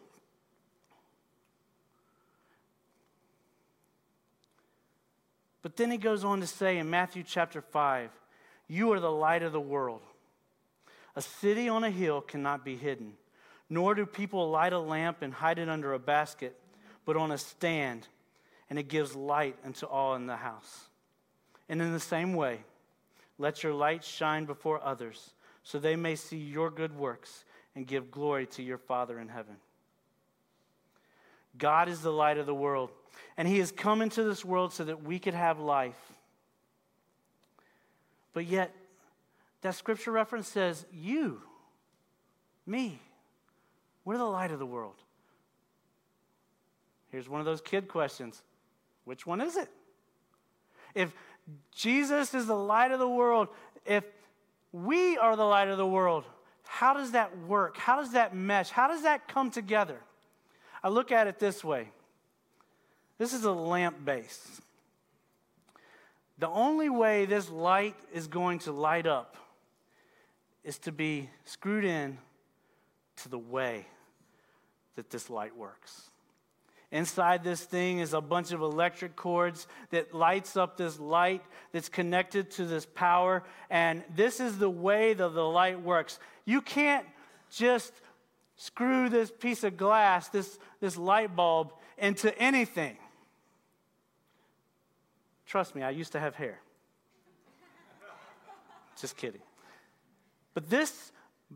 But 5.62 5.76
then 5.76 5.90
he 5.90 5.98
goes 5.98 6.22
on 6.22 6.40
to 6.40 6.46
say 6.46 6.78
in 6.78 6.88
Matthew 6.88 7.24
chapter 7.26 7.60
5, 7.60 8.10
You 8.68 8.92
are 8.92 9.00
the 9.00 9.10
light 9.10 9.42
of 9.42 9.52
the 9.52 9.60
world. 9.60 10.02
A 11.16 11.22
city 11.22 11.68
on 11.68 11.82
a 11.82 11.90
hill 11.90 12.20
cannot 12.20 12.64
be 12.64 12.76
hidden, 12.76 13.14
nor 13.68 13.94
do 13.94 14.06
people 14.06 14.50
light 14.50 14.72
a 14.72 14.78
lamp 14.78 15.22
and 15.22 15.34
hide 15.34 15.58
it 15.58 15.68
under 15.68 15.92
a 15.92 15.98
basket, 15.98 16.56
but 17.04 17.16
on 17.16 17.32
a 17.32 17.38
stand 17.38 18.06
and 18.72 18.78
it 18.78 18.88
gives 18.88 19.14
light 19.14 19.54
unto 19.66 19.84
all 19.84 20.14
in 20.14 20.24
the 20.24 20.34
house. 20.34 20.88
And 21.68 21.82
in 21.82 21.92
the 21.92 22.00
same 22.00 22.32
way, 22.32 22.60
let 23.36 23.62
your 23.62 23.74
light 23.74 24.02
shine 24.02 24.46
before 24.46 24.82
others, 24.82 25.34
so 25.62 25.78
they 25.78 25.94
may 25.94 26.16
see 26.16 26.38
your 26.38 26.70
good 26.70 26.96
works 26.96 27.44
and 27.76 27.86
give 27.86 28.10
glory 28.10 28.46
to 28.46 28.62
your 28.62 28.78
Father 28.78 29.20
in 29.20 29.28
heaven. 29.28 29.56
God 31.58 31.90
is 31.90 32.00
the 32.00 32.10
light 32.10 32.38
of 32.38 32.46
the 32.46 32.54
world, 32.54 32.88
and 33.36 33.46
He 33.46 33.58
has 33.58 33.70
come 33.70 34.00
into 34.00 34.22
this 34.24 34.42
world 34.42 34.72
so 34.72 34.84
that 34.84 35.04
we 35.04 35.18
could 35.18 35.34
have 35.34 35.60
life. 35.60 36.00
But 38.32 38.46
yet, 38.46 38.74
that 39.60 39.74
scripture 39.74 40.12
reference 40.12 40.48
says, 40.48 40.86
You, 40.90 41.42
me, 42.64 43.02
we're 44.06 44.16
the 44.16 44.24
light 44.24 44.50
of 44.50 44.58
the 44.58 44.64
world. 44.64 44.96
Here's 47.10 47.28
one 47.28 47.40
of 47.40 47.44
those 47.44 47.60
kid 47.60 47.86
questions 47.86 48.42
which 49.04 49.26
one 49.26 49.40
is 49.40 49.56
it? 49.56 49.68
If 50.94 51.14
Jesus 51.74 52.34
is 52.34 52.46
the 52.46 52.56
light 52.56 52.92
of 52.92 52.98
the 52.98 53.08
world, 53.08 53.48
if 53.84 54.04
we 54.72 55.16
are 55.16 55.36
the 55.36 55.44
light 55.44 55.68
of 55.68 55.78
the 55.78 55.86
world, 55.86 56.24
how 56.64 56.94
does 56.94 57.12
that 57.12 57.36
work? 57.46 57.76
How 57.76 57.96
does 57.96 58.12
that 58.12 58.34
mesh? 58.34 58.70
How 58.70 58.88
does 58.88 59.02
that 59.02 59.28
come 59.28 59.50
together? 59.50 59.98
I 60.82 60.88
look 60.88 61.12
at 61.12 61.26
it 61.26 61.38
this 61.38 61.62
way 61.62 61.90
this 63.18 63.32
is 63.32 63.44
a 63.44 63.52
lamp 63.52 64.04
base. 64.04 64.60
The 66.38 66.48
only 66.48 66.88
way 66.88 67.24
this 67.24 67.50
light 67.50 67.94
is 68.12 68.26
going 68.26 68.58
to 68.60 68.72
light 68.72 69.06
up 69.06 69.36
is 70.64 70.78
to 70.78 70.92
be 70.92 71.30
screwed 71.44 71.84
in 71.84 72.18
to 73.16 73.28
the 73.28 73.38
way 73.38 73.86
that 74.96 75.10
this 75.10 75.30
light 75.30 75.56
works. 75.56 76.10
Inside 76.92 77.42
this 77.42 77.64
thing 77.64 78.00
is 78.00 78.12
a 78.12 78.20
bunch 78.20 78.52
of 78.52 78.60
electric 78.60 79.16
cords 79.16 79.66
that 79.90 80.14
lights 80.14 80.58
up 80.58 80.76
this 80.76 81.00
light 81.00 81.42
that's 81.72 81.88
connected 81.88 82.50
to 82.52 82.66
this 82.66 82.84
power. 82.84 83.42
And 83.70 84.04
this 84.14 84.40
is 84.40 84.58
the 84.58 84.68
way 84.68 85.14
that 85.14 85.34
the 85.34 85.44
light 85.44 85.80
works. 85.80 86.20
You 86.44 86.60
can't 86.60 87.06
just 87.50 87.94
screw 88.56 89.08
this 89.08 89.30
piece 89.30 89.64
of 89.64 89.78
glass, 89.78 90.28
this, 90.28 90.58
this 90.80 90.98
light 90.98 91.34
bulb, 91.34 91.72
into 91.96 92.38
anything. 92.38 92.98
Trust 95.46 95.74
me, 95.74 95.82
I 95.82 95.90
used 95.90 96.12
to 96.12 96.20
have 96.20 96.34
hair. 96.34 96.60
just 99.00 99.16
kidding. 99.16 99.40
But 100.52 100.68
this 100.68 101.10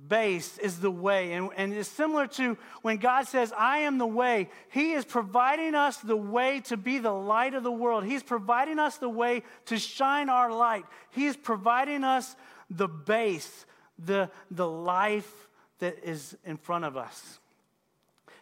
base 0.09 0.59
is 0.59 0.81
the 0.81 0.91
way. 0.91 1.33
And, 1.33 1.51
and 1.57 1.73
it's 1.73 1.89
similar 1.89 2.27
to 2.29 2.57
when 2.83 2.99
God 2.99 3.27
says, 3.27 3.53
I 3.57 3.79
am 3.79 3.99
the 3.99 4.07
way. 4.07 4.49
He 4.71 4.93
is 4.93 5.05
providing 5.05 5.75
us 5.75 5.97
the 5.99 6.17
way 6.17 6.61
to 6.67 6.77
be 6.77 6.99
the 6.99 7.13
light 7.13 7.55
of 7.55 7.63
the 7.63 7.73
world. 7.73 8.05
He's 8.05 8.23
providing 8.23 8.79
us 8.79 8.97
the 8.99 9.09
way 9.09 9.43
to 9.67 9.79
shine 9.79 10.29
our 10.29 10.53
light. 10.53 10.85
He 11.11 11.27
is 11.27 11.37
providing 11.37 12.05
us 12.05 12.37
the 12.71 12.89
base, 12.89 13.67
the, 13.99 14.31
the 14.51 14.69
life 14.69 15.49
that 15.79 15.99
is 16.03 16.37
in 16.45 16.57
front 16.57 16.85
of 16.85 16.97
us. 16.97 17.39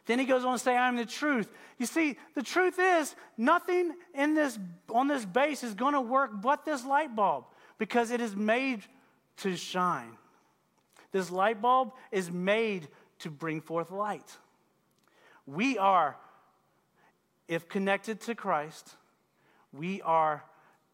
Then 0.07 0.19
he 0.19 0.27
goes 0.27 0.45
on 0.45 0.53
to 0.53 0.59
say, 0.59 0.77
I 0.77 0.89
am 0.89 0.97
the 0.97 1.07
truth. 1.07 1.49
You 1.79 1.87
see, 1.87 2.19
the 2.35 2.43
truth 2.43 2.79
is, 2.79 3.15
nothing 3.39 3.95
in 4.15 4.35
this, 4.35 4.59
on 4.91 5.09
this 5.09 5.25
base 5.25 5.65
is 5.65 5.75
going 5.75 5.95
to 5.95 6.01
work 6.01 6.31
but 6.43 6.65
this 6.65 6.85
light 6.85 7.17
bulb 7.17 7.45
because 7.79 8.11
it 8.11 8.21
is 8.21 8.37
made 8.37 8.83
to 9.39 9.57
shine. 9.57 10.17
This 11.15 11.31
light 11.31 11.63
bulb 11.63 11.93
is 12.11 12.29
made 12.29 12.89
to 13.21 13.31
bring 13.31 13.61
forth 13.61 13.93
light. 13.93 14.37
We 15.47 15.79
are, 15.79 16.17
if 17.47 17.69
connected 17.69 18.21
to 18.23 18.35
Christ, 18.35 18.97
we 19.73 20.03
are 20.03 20.43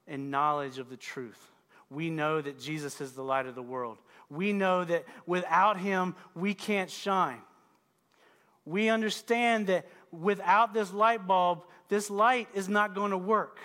in 0.06 0.28
knowledge 0.30 0.76
of 0.76 0.90
the 0.90 0.98
truth. 0.98 1.40
We 1.88 2.10
know 2.10 2.42
that 2.42 2.60
Jesus 2.60 3.00
is 3.00 3.12
the 3.12 3.22
light 3.22 3.46
of 3.46 3.54
the 3.54 3.62
world. 3.62 3.96
We 4.28 4.52
know 4.52 4.84
that 4.84 5.06
without 5.24 5.80
him, 5.80 6.14
we 6.34 6.52
can't 6.52 6.90
shine. 6.90 7.40
We 8.66 8.90
understand 8.90 9.68
that 9.68 9.86
without 10.12 10.74
this 10.74 10.92
light 10.92 11.26
bulb, 11.26 11.64
this 11.88 12.10
light 12.10 12.48
is 12.52 12.68
not 12.68 12.94
going 12.94 13.12
to 13.12 13.18
work. 13.18 13.58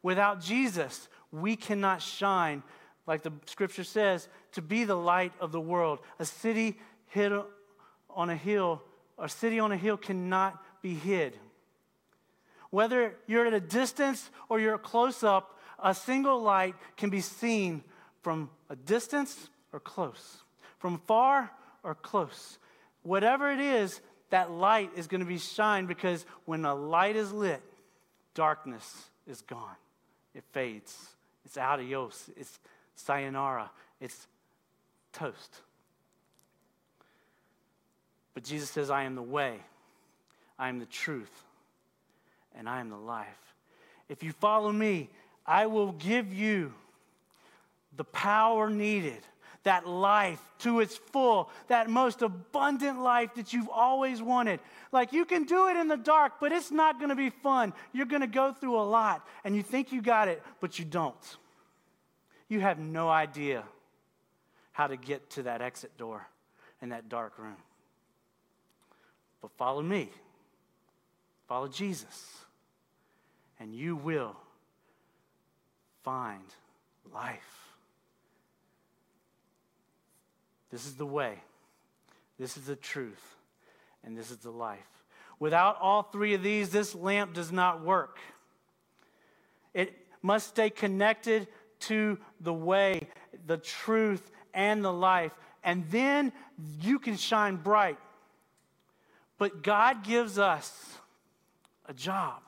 Without 0.00 0.40
Jesus, 0.40 1.08
we 1.32 1.56
cannot 1.56 2.02
shine 2.02 2.62
like 3.06 3.22
the 3.22 3.32
scripture 3.46 3.84
says, 3.84 4.28
to 4.52 4.62
be 4.62 4.84
the 4.84 4.96
light 4.96 5.32
of 5.40 5.52
the 5.52 5.60
world. 5.60 6.00
A 6.18 6.24
city 6.24 6.78
hid 7.08 7.32
on 8.10 8.30
a 8.30 8.36
hill, 8.36 8.82
a 9.18 9.28
city 9.28 9.60
on 9.60 9.72
a 9.72 9.76
hill 9.76 9.96
cannot 9.96 10.62
be 10.82 10.94
hid. 10.94 11.36
Whether 12.70 13.14
you're 13.26 13.46
at 13.46 13.54
a 13.54 13.60
distance 13.60 14.30
or 14.48 14.58
you're 14.58 14.78
close 14.78 15.22
up, 15.22 15.58
a 15.82 15.94
single 15.94 16.40
light 16.42 16.74
can 16.96 17.10
be 17.10 17.20
seen 17.20 17.82
from 18.22 18.50
a 18.68 18.76
distance 18.76 19.48
or 19.72 19.80
close, 19.80 20.42
from 20.78 20.98
far 21.06 21.50
or 21.82 21.94
close. 21.94 22.58
Whatever 23.02 23.52
it 23.52 23.60
is, 23.60 24.00
that 24.30 24.50
light 24.50 24.90
is 24.96 25.06
going 25.06 25.20
to 25.20 25.26
be 25.26 25.38
shined 25.38 25.86
because 25.86 26.26
when 26.44 26.64
a 26.64 26.74
light 26.74 27.14
is 27.14 27.32
lit, 27.32 27.62
darkness 28.34 29.04
is 29.26 29.42
gone. 29.42 29.76
It 30.34 30.42
fades. 30.52 30.94
It's 31.44 31.56
adios. 31.56 32.28
It's 32.36 32.58
sayonara, 32.96 33.70
it's 34.00 34.26
toast. 35.12 35.60
But 38.34 38.44
Jesus 38.44 38.68
says, 38.68 38.90
I 38.90 39.04
am 39.04 39.14
the 39.14 39.22
way, 39.22 39.60
I 40.58 40.68
am 40.68 40.78
the 40.78 40.86
truth, 40.86 41.30
and 42.54 42.68
I 42.68 42.80
am 42.80 42.90
the 42.90 42.96
life. 42.96 43.26
If 44.08 44.22
you 44.22 44.32
follow 44.32 44.70
me, 44.70 45.08
I 45.46 45.66
will 45.66 45.92
give 45.92 46.32
you 46.34 46.72
the 47.96 48.04
power 48.04 48.68
needed, 48.68 49.22
that 49.62 49.86
life 49.86 50.40
to 50.60 50.80
its 50.80 50.96
full, 50.96 51.50
that 51.68 51.88
most 51.88 52.22
abundant 52.22 53.00
life 53.00 53.34
that 53.34 53.52
you've 53.52 53.68
always 53.68 54.22
wanted. 54.22 54.60
Like 54.92 55.12
you 55.12 55.24
can 55.24 55.44
do 55.44 55.68
it 55.68 55.76
in 55.76 55.88
the 55.88 55.96
dark, 55.96 56.34
but 56.40 56.52
it's 56.52 56.70
not 56.70 56.98
going 56.98 57.08
to 57.08 57.16
be 57.16 57.30
fun. 57.30 57.72
You're 57.92 58.06
going 58.06 58.20
to 58.20 58.26
go 58.26 58.52
through 58.52 58.78
a 58.78 58.84
lot, 58.84 59.26
and 59.44 59.56
you 59.56 59.62
think 59.62 59.92
you 59.92 60.02
got 60.02 60.28
it, 60.28 60.42
but 60.60 60.78
you 60.78 60.84
don't. 60.84 61.36
You 62.48 62.60
have 62.60 62.78
no 62.78 63.08
idea 63.08 63.64
how 64.72 64.86
to 64.86 64.96
get 64.96 65.30
to 65.30 65.44
that 65.44 65.62
exit 65.62 65.96
door 65.96 66.26
in 66.82 66.90
that 66.90 67.08
dark 67.08 67.38
room. 67.38 67.56
But 69.40 69.50
follow 69.52 69.82
me, 69.82 70.10
follow 71.48 71.68
Jesus, 71.68 72.44
and 73.58 73.74
you 73.74 73.96
will 73.96 74.36
find 76.02 76.44
life. 77.12 77.74
This 80.70 80.86
is 80.86 80.94
the 80.94 81.06
way, 81.06 81.40
this 82.38 82.56
is 82.56 82.66
the 82.66 82.76
truth, 82.76 83.36
and 84.04 84.16
this 84.16 84.30
is 84.30 84.38
the 84.38 84.50
life. 84.50 84.78
Without 85.38 85.78
all 85.80 86.02
three 86.02 86.34
of 86.34 86.42
these, 86.42 86.70
this 86.70 86.94
lamp 86.94 87.34
does 87.34 87.52
not 87.52 87.84
work. 87.84 88.18
It 89.74 89.94
must 90.22 90.48
stay 90.48 90.70
connected 90.70 91.46
to 91.80 92.18
the 92.40 92.52
way, 92.52 93.08
the 93.46 93.58
truth, 93.58 94.30
and 94.54 94.84
the 94.84 94.92
life. 94.92 95.32
And 95.62 95.84
then 95.90 96.32
you 96.80 96.98
can 96.98 97.16
shine 97.16 97.56
bright. 97.56 97.98
But 99.38 99.62
God 99.62 100.04
gives 100.04 100.38
us 100.38 100.98
a 101.86 101.92
job. 101.92 102.40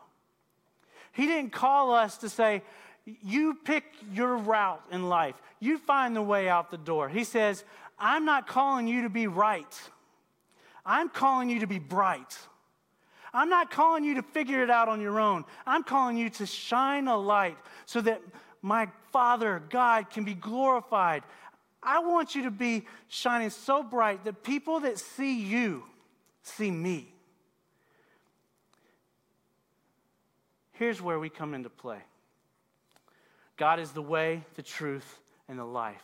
He 1.13 1.27
didn't 1.27 1.53
call 1.53 1.93
us 1.93 2.19
to 2.19 2.29
say, 2.29 2.63
you 3.05 3.55
pick 3.65 3.85
your 4.13 4.37
route 4.37 4.83
in 4.93 5.09
life, 5.09 5.35
you 5.61 5.79
find 5.79 6.15
the 6.15 6.23
way 6.23 6.49
out 6.49 6.71
the 6.71 6.79
door. 6.79 7.09
He 7.09 7.25
says, 7.25 7.65
I'm 7.99 8.25
not 8.25 8.47
calling 8.47 8.87
you 8.87 9.03
to 9.03 9.09
be 9.09 9.27
right, 9.27 9.81
I'm 10.85 11.09
calling 11.09 11.51
you 11.51 11.61
to 11.61 11.67
be 11.67 11.79
bright. 11.79 12.39
I'm 13.35 13.51
not 13.51 13.71
calling 13.71 14.05
you 14.05 14.15
to 14.15 14.23
figure 14.23 14.63
it 14.63 14.71
out 14.71 14.89
on 14.89 15.03
your 15.03 15.21
own. 15.21 15.45
I'm 15.67 15.85
calling 15.85 16.17
you 16.17 16.31
to 16.31 16.47
shine 16.47 17.09
a 17.09 17.17
light 17.17 17.59
so 17.85 18.01
that 18.01 18.23
my 18.63 18.89
Father, 19.13 19.63
God, 19.71 20.11
can 20.11 20.25
be 20.25 20.35
glorified. 20.35 21.23
I 21.83 22.01
want 22.01 22.35
you 22.35 22.45
to 22.45 22.51
be 22.51 22.87
shining 23.09 23.51
so 23.51 23.83
bright 23.83 24.25
that 24.25 24.43
people 24.43 24.81
that 24.81 24.99
see 24.99 25.41
you 25.41 25.85
see 26.43 26.71
me. 26.71 27.13
Here's 30.73 31.03
where 31.03 31.19
we 31.19 31.29
come 31.29 31.55
into 31.55 31.71
play 31.71 31.99
God 33.57 33.81
is 33.81 33.91
the 33.93 34.03
way, 34.03 34.45
the 34.55 34.63
truth, 34.63 35.21
and 35.49 35.59
the 35.59 35.65
life. 35.65 35.97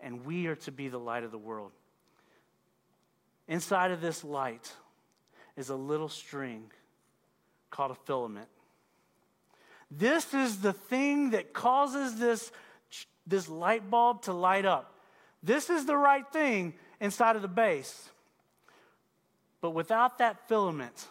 And 0.00 0.24
we 0.24 0.46
are 0.46 0.56
to 0.56 0.72
be 0.72 0.88
the 0.88 0.98
light 0.98 1.22
of 1.22 1.30
the 1.30 1.38
world. 1.38 1.70
Inside 3.48 3.90
of 3.90 4.00
this 4.00 4.24
light 4.24 4.72
is 5.56 5.68
a 5.68 5.76
little 5.76 6.08
string 6.08 6.70
called 7.70 7.92
a 7.92 7.94
filament. 7.94 8.48
This 9.94 10.32
is 10.32 10.60
the 10.60 10.72
thing 10.72 11.30
that 11.30 11.52
causes 11.52 12.18
this, 12.18 12.50
this 13.26 13.46
light 13.46 13.90
bulb 13.90 14.22
to 14.22 14.32
light 14.32 14.64
up. 14.64 14.98
This 15.42 15.68
is 15.68 15.84
the 15.84 15.96
right 15.96 16.24
thing 16.32 16.72
inside 16.98 17.36
of 17.36 17.42
the 17.42 17.48
base. 17.48 18.08
But 19.60 19.70
without 19.70 20.16
that 20.18 20.48
filament, 20.48 21.08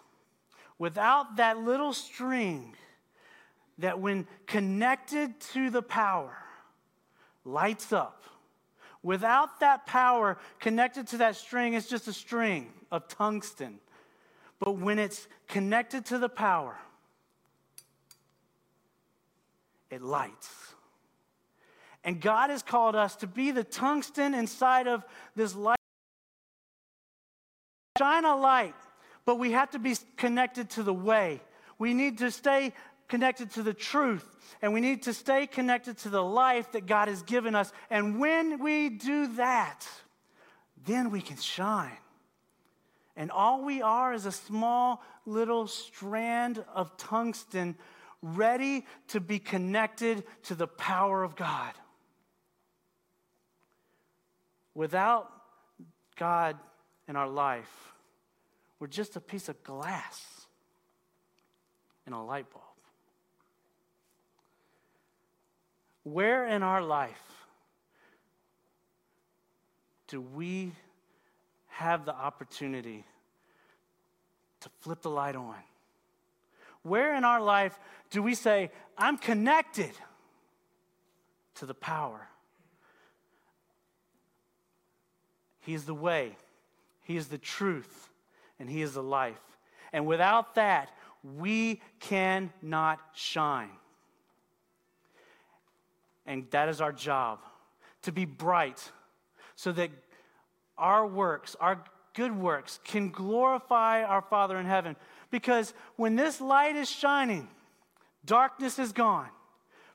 without 0.80 1.38
that 1.38 1.60
little 1.60 1.94
string 1.94 2.76
that, 3.78 4.00
when 4.00 4.26
connected 4.48 5.40
to 5.54 5.70
the 5.70 5.84
power, 5.84 6.36
lights 7.46 7.94
up, 7.94 8.24
without 9.04 9.60
that 9.60 9.86
power 9.86 10.40
connected 10.60 11.06
to 11.08 11.18
that 11.18 11.36
string, 11.36 11.76
it's 11.76 11.88
just 11.88 12.08
a 12.08 12.14
string 12.14 12.74
of 12.92 13.08
tungsten. 13.08 13.80
But 14.60 14.78
when 14.78 14.98
it's 14.98 15.28
connected 15.48 16.06
to 16.08 16.18
the 16.18 16.30
power, 16.30 16.78
it 19.92 20.02
lights. 20.02 20.50
And 22.04 22.20
God 22.20 22.50
has 22.50 22.64
called 22.64 22.96
us 22.96 23.16
to 23.18 23.28
be 23.28 23.52
the 23.52 23.64
tungsten 23.64 24.34
inside 24.34 24.88
of 24.88 25.06
this 25.36 25.56
light. 25.56 25.78
Shine 28.00 28.26
a 28.26 28.36
light, 28.36 28.74
but 29.26 29.38
we 29.38 29.52
have 29.52 29.70
to 29.72 29.80
be 29.80 29.96
connected 30.18 30.72
to 30.72 30.84
the 30.84 30.94
way. 30.94 31.42
We 31.78 31.94
need 31.94 32.18
to 32.20 32.32
stay 32.32 32.74
connected 33.08 33.52
to 33.52 33.64
the 33.64 33.74
truth, 33.74 34.26
and 34.62 34.74
we 34.74 34.80
need 34.80 35.04
to 35.04 35.14
stay 35.14 35.46
connected 35.46 35.98
to 36.00 36.10
the 36.10 36.24
life 36.24 36.72
that 36.72 36.88
God 36.88 37.10
has 37.10 37.22
given 37.22 37.54
us. 37.54 37.72
And 37.90 38.20
when 38.20 38.60
we 38.64 38.90
do 38.90 39.28
that, 39.36 39.86
then 40.86 41.12
we 41.12 41.22
can 41.22 41.38
shine. 41.38 41.98
And 43.16 43.30
all 43.30 43.64
we 43.64 43.82
are 43.82 44.14
is 44.14 44.26
a 44.26 44.32
small 44.32 45.04
little 45.26 45.68
strand 45.68 46.64
of 46.74 46.96
tungsten 46.98 47.76
ready 48.22 48.86
to 49.10 49.20
be 49.20 49.40
connected 49.40 50.24
to 50.44 50.56
the 50.56 50.68
power 50.68 51.24
of 51.24 51.36
God. 51.36 51.74
Without 54.74 55.32
God 56.16 56.58
in 57.08 57.16
our 57.16 57.28
life, 57.28 57.94
we're 58.80 58.88
just 58.88 59.16
a 59.16 59.22
piece 59.22 59.50
of 59.50 59.62
glass 59.64 60.48
in 62.08 62.14
a 62.14 62.24
light 62.24 62.50
bulb. 62.52 62.64
Where 66.04 66.48
in 66.48 66.64
our 66.64 66.82
life 66.82 67.22
do 70.08 70.22
we 70.22 70.72
have 71.68 72.06
the 72.06 72.14
opportunity 72.14 73.04
to 74.62 74.70
flip 74.82 75.02
the 75.02 75.10
light 75.10 75.36
on? 75.36 75.56
Where 76.84 77.16
in 77.16 77.24
our 77.24 77.42
life 77.42 77.78
do 78.10 78.24
we 78.24 78.36
say, 78.36 78.72
I'm 78.98 79.18
connected 79.18 79.92
to 81.56 81.66
the 81.66 81.74
power? 81.74 82.28
He 85.60 85.74
is 85.74 85.86
the 85.86 85.94
way, 85.94 86.36
He 87.04 87.18
is 87.18 87.28
the 87.28 87.38
truth, 87.38 88.10
and 88.60 88.70
He 88.70 88.82
is 88.82 88.94
the 88.94 89.04
life. 89.04 89.42
And 89.94 90.06
without 90.06 90.56
that, 90.56 90.92
we 91.38 91.82
cannot 92.00 93.00
shine. 93.14 93.70
And 96.26 96.50
that 96.52 96.70
is 96.70 96.82
our 96.82 96.92
job 96.92 97.40
to 98.04 98.12
be 98.12 98.26
bright 98.26 98.92
so 99.56 99.72
that 99.74 99.92
our 100.78 101.06
works, 101.06 101.56
our 101.60 101.84
good 102.16 102.36
works, 102.36 102.80
can 102.84 103.10
glorify 103.10 104.04
our 104.04 104.22
Father 104.22 104.58
in 104.58 104.66
heaven. 104.66 104.96
Because 105.32 105.74
when 105.96 106.16
this 106.16 106.42
light 106.42 106.76
is 106.76 106.90
shining, 106.90 107.48
darkness 108.26 108.78
is 108.78 108.92
gone. 108.92 109.30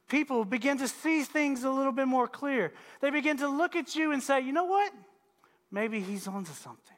People 0.09 0.45
begin 0.45 0.79
to 0.79 0.89
see 0.89 1.23
things 1.23 1.63
a 1.65 1.71
little 1.71 1.93
bit 1.93 2.09
more 2.09 2.27
clear. 2.27 2.73
They 3.01 3.11
begin 3.11 3.37
to 3.39 3.49
look 3.49 3.77
at 3.77 3.95
you 3.95 4.13
and 4.13 4.23
say, 4.23 4.41
you 4.41 4.53
know 4.53 4.65
what? 4.65 4.93
Maybe 5.71 6.01
he's 6.01 6.27
onto 6.27 6.53
something. 6.53 6.97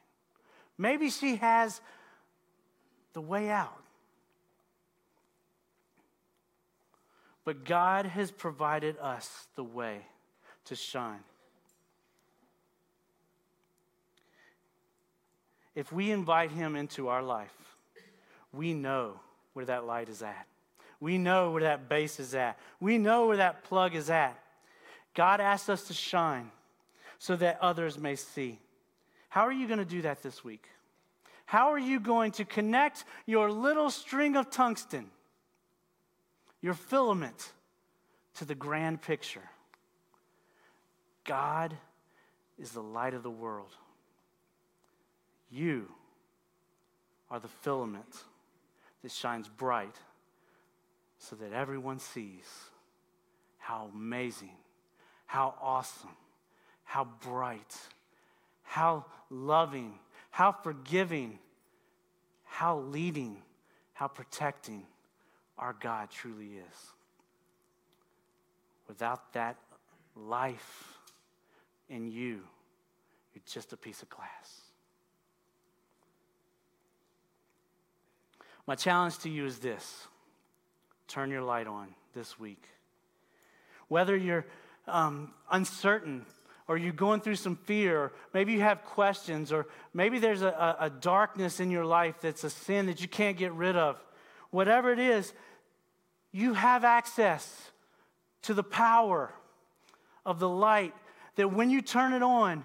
Maybe 0.77 1.09
she 1.09 1.35
has 1.37 1.81
the 3.13 3.21
way 3.21 3.49
out. 3.49 3.83
But 7.43 7.65
God 7.65 8.05
has 8.05 8.31
provided 8.31 8.95
us 8.99 9.47
the 9.55 9.63
way 9.63 10.05
to 10.65 10.75
shine. 10.75 11.23
If 15.75 15.91
we 15.91 16.11
invite 16.11 16.51
Him 16.51 16.75
into 16.75 17.07
our 17.07 17.23
life, 17.23 17.68
we 18.53 18.73
know 18.73 19.19
where 19.53 19.65
that 19.65 19.85
light 19.85 20.09
is 20.09 20.21
at. 20.21 20.47
We 20.99 21.17
know 21.17 21.51
where 21.51 21.63
that 21.63 21.87
base 21.87 22.19
is 22.19 22.35
at. 22.35 22.57
We 22.79 22.97
know 22.97 23.27
where 23.27 23.37
that 23.37 23.63
plug 23.63 23.95
is 23.95 24.09
at. 24.09 24.37
God 25.13 25.39
asks 25.39 25.69
us 25.69 25.83
to 25.87 25.93
shine 25.93 26.51
so 27.19 27.35
that 27.37 27.59
others 27.61 27.97
may 27.97 28.15
see. 28.15 28.59
How 29.29 29.41
are 29.41 29.51
you 29.51 29.67
going 29.67 29.79
to 29.79 29.85
do 29.85 30.01
that 30.01 30.21
this 30.21 30.43
week? 30.43 30.67
How 31.45 31.71
are 31.71 31.79
you 31.79 31.99
going 31.99 32.31
to 32.33 32.45
connect 32.45 33.05
your 33.25 33.51
little 33.51 33.89
string 33.89 34.35
of 34.35 34.49
tungsten, 34.49 35.09
your 36.61 36.73
filament, 36.73 37.53
to 38.35 38.45
the 38.45 38.55
grand 38.55 39.01
picture? 39.01 39.49
God 41.23 41.75
is 42.57 42.71
the 42.71 42.83
light 42.83 43.13
of 43.13 43.23
the 43.23 43.29
world. 43.29 43.71
You 45.49 45.87
are 47.31 47.39
the 47.39 47.47
filament 47.47 48.23
that 49.01 49.11
shines 49.11 49.47
bright 49.47 49.95
so 51.17 51.35
that 51.35 51.53
everyone 51.53 51.99
sees 51.99 52.45
how 53.57 53.89
amazing, 53.93 54.55
how 55.25 55.53
awesome, 55.61 56.15
how 56.83 57.07
bright, 57.21 57.77
how 58.63 59.05
loving, 59.29 59.93
how 60.31 60.51
forgiving, 60.51 61.37
how 62.45 62.79
leading, 62.79 63.37
how 63.93 64.07
protecting 64.07 64.83
our 65.57 65.75
God 65.79 66.09
truly 66.09 66.53
is. 66.55 66.93
Without 68.87 69.33
that 69.33 69.57
life 70.15 70.97
in 71.89 72.07
you, 72.07 72.41
you're 73.33 73.43
just 73.45 73.71
a 73.71 73.77
piece 73.77 74.01
of 74.01 74.09
glass. 74.09 74.58
My 78.69 78.75
challenge 78.75 79.17
to 79.21 79.29
you 79.31 79.47
is 79.47 79.57
this 79.57 80.07
turn 81.07 81.31
your 81.31 81.41
light 81.41 81.65
on 81.65 81.87
this 82.13 82.39
week. 82.39 82.63
Whether 83.87 84.15
you're 84.15 84.45
um, 84.87 85.33
uncertain 85.49 86.23
or 86.67 86.77
you're 86.77 86.93
going 86.93 87.21
through 87.21 87.37
some 87.37 87.55
fear, 87.55 87.99
or 87.99 88.13
maybe 88.31 88.53
you 88.53 88.61
have 88.61 88.83
questions, 88.83 89.51
or 89.51 89.65
maybe 89.91 90.19
there's 90.19 90.43
a, 90.43 90.77
a 90.79 90.91
darkness 90.91 91.59
in 91.59 91.71
your 91.71 91.83
life 91.83 92.21
that's 92.21 92.43
a 92.43 92.49
sin 92.51 92.85
that 92.85 93.01
you 93.01 93.07
can't 93.07 93.37
get 93.37 93.53
rid 93.53 93.75
of, 93.75 93.99
whatever 94.51 94.93
it 94.93 94.99
is, 94.99 95.33
you 96.31 96.53
have 96.53 96.83
access 96.83 97.71
to 98.43 98.53
the 98.53 98.61
power 98.61 99.33
of 100.27 100.37
the 100.37 100.47
light 100.47 100.93
that 101.37 101.51
when 101.51 101.71
you 101.71 101.81
turn 101.81 102.13
it 102.13 102.21
on, 102.21 102.63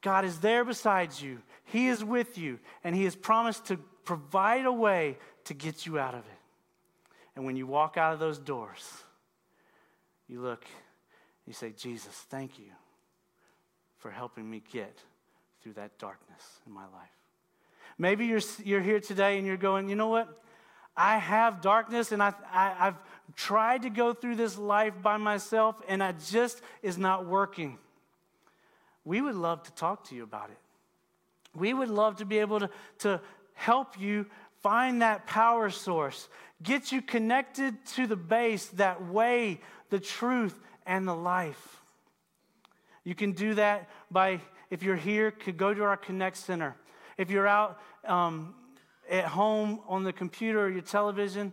God 0.00 0.24
is 0.24 0.38
there 0.38 0.64
beside 0.64 1.20
you. 1.20 1.42
He 1.66 1.88
is 1.88 2.02
with 2.02 2.38
you, 2.38 2.58
and 2.82 2.96
He 2.96 3.04
has 3.04 3.14
promised 3.14 3.66
to 3.66 3.78
provide 4.04 4.66
a 4.66 4.72
way 4.72 5.18
to 5.44 5.54
get 5.54 5.86
you 5.86 5.98
out 5.98 6.14
of 6.14 6.20
it. 6.20 6.38
And 7.34 7.44
when 7.44 7.56
you 7.56 7.66
walk 7.66 7.96
out 7.96 8.12
of 8.12 8.18
those 8.18 8.38
doors, 8.38 9.02
you 10.28 10.40
look, 10.40 10.64
you 11.46 11.52
say, 11.52 11.70
Jesus, 11.70 12.12
thank 12.30 12.58
you 12.58 12.72
for 13.98 14.10
helping 14.10 14.48
me 14.48 14.62
get 14.72 14.98
through 15.62 15.74
that 15.74 15.98
darkness 15.98 16.60
in 16.66 16.72
my 16.72 16.84
life. 16.84 17.10
Maybe 17.98 18.26
you're, 18.26 18.40
you're 18.64 18.80
here 18.80 19.00
today 19.00 19.38
and 19.38 19.46
you're 19.46 19.56
going, 19.56 19.88
you 19.88 19.94
know 19.94 20.08
what? 20.08 20.42
I 20.96 21.18
have 21.18 21.60
darkness 21.60 22.12
and 22.12 22.22
I, 22.22 22.34
I, 22.52 22.74
I've 22.78 22.96
tried 23.34 23.82
to 23.82 23.90
go 23.90 24.12
through 24.12 24.36
this 24.36 24.58
life 24.58 24.94
by 25.00 25.16
myself 25.16 25.76
and 25.88 26.02
I 26.02 26.12
just 26.12 26.60
is 26.82 26.98
not 26.98 27.26
working. 27.26 27.78
We 29.04 29.20
would 29.20 29.34
love 29.34 29.62
to 29.64 29.72
talk 29.72 30.08
to 30.08 30.14
you 30.14 30.22
about 30.22 30.50
it. 30.50 30.58
We 31.54 31.74
would 31.74 31.88
love 31.88 32.16
to 32.16 32.24
be 32.24 32.38
able 32.38 32.60
to, 32.60 32.70
to 32.98 33.20
help 33.54 33.98
you 34.00 34.26
Find 34.62 35.02
that 35.02 35.26
power 35.26 35.70
source. 35.70 36.28
Get 36.62 36.92
you 36.92 37.02
connected 37.02 37.84
to 37.94 38.06
the 38.06 38.16
base, 38.16 38.66
that 38.66 39.04
way, 39.06 39.60
the 39.90 39.98
truth, 39.98 40.54
and 40.86 41.06
the 41.06 41.14
life. 41.14 41.82
You 43.04 43.14
can 43.14 43.32
do 43.32 43.54
that 43.54 43.88
by, 44.10 44.40
if 44.70 44.82
you're 44.82 44.96
here, 44.96 45.32
could 45.32 45.56
go 45.56 45.74
to 45.74 45.82
our 45.82 45.96
Connect 45.96 46.36
Center. 46.36 46.76
If 47.18 47.30
you're 47.30 47.48
out 47.48 47.80
um, 48.04 48.54
at 49.10 49.24
home 49.24 49.80
on 49.88 50.04
the 50.04 50.12
computer 50.12 50.64
or 50.64 50.70
your 50.70 50.82
television, 50.82 51.52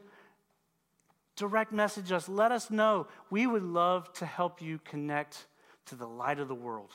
direct 1.35 1.71
message 1.71 2.11
us. 2.11 2.29
Let 2.29 2.51
us 2.51 2.69
know. 2.69 3.07
We 3.31 3.47
would 3.47 3.63
love 3.63 4.13
to 4.13 4.25
help 4.25 4.61
you 4.61 4.79
connect 4.85 5.47
to 5.87 5.95
the 5.95 6.07
light 6.07 6.39
of 6.39 6.47
the 6.47 6.55
world. 6.55 6.91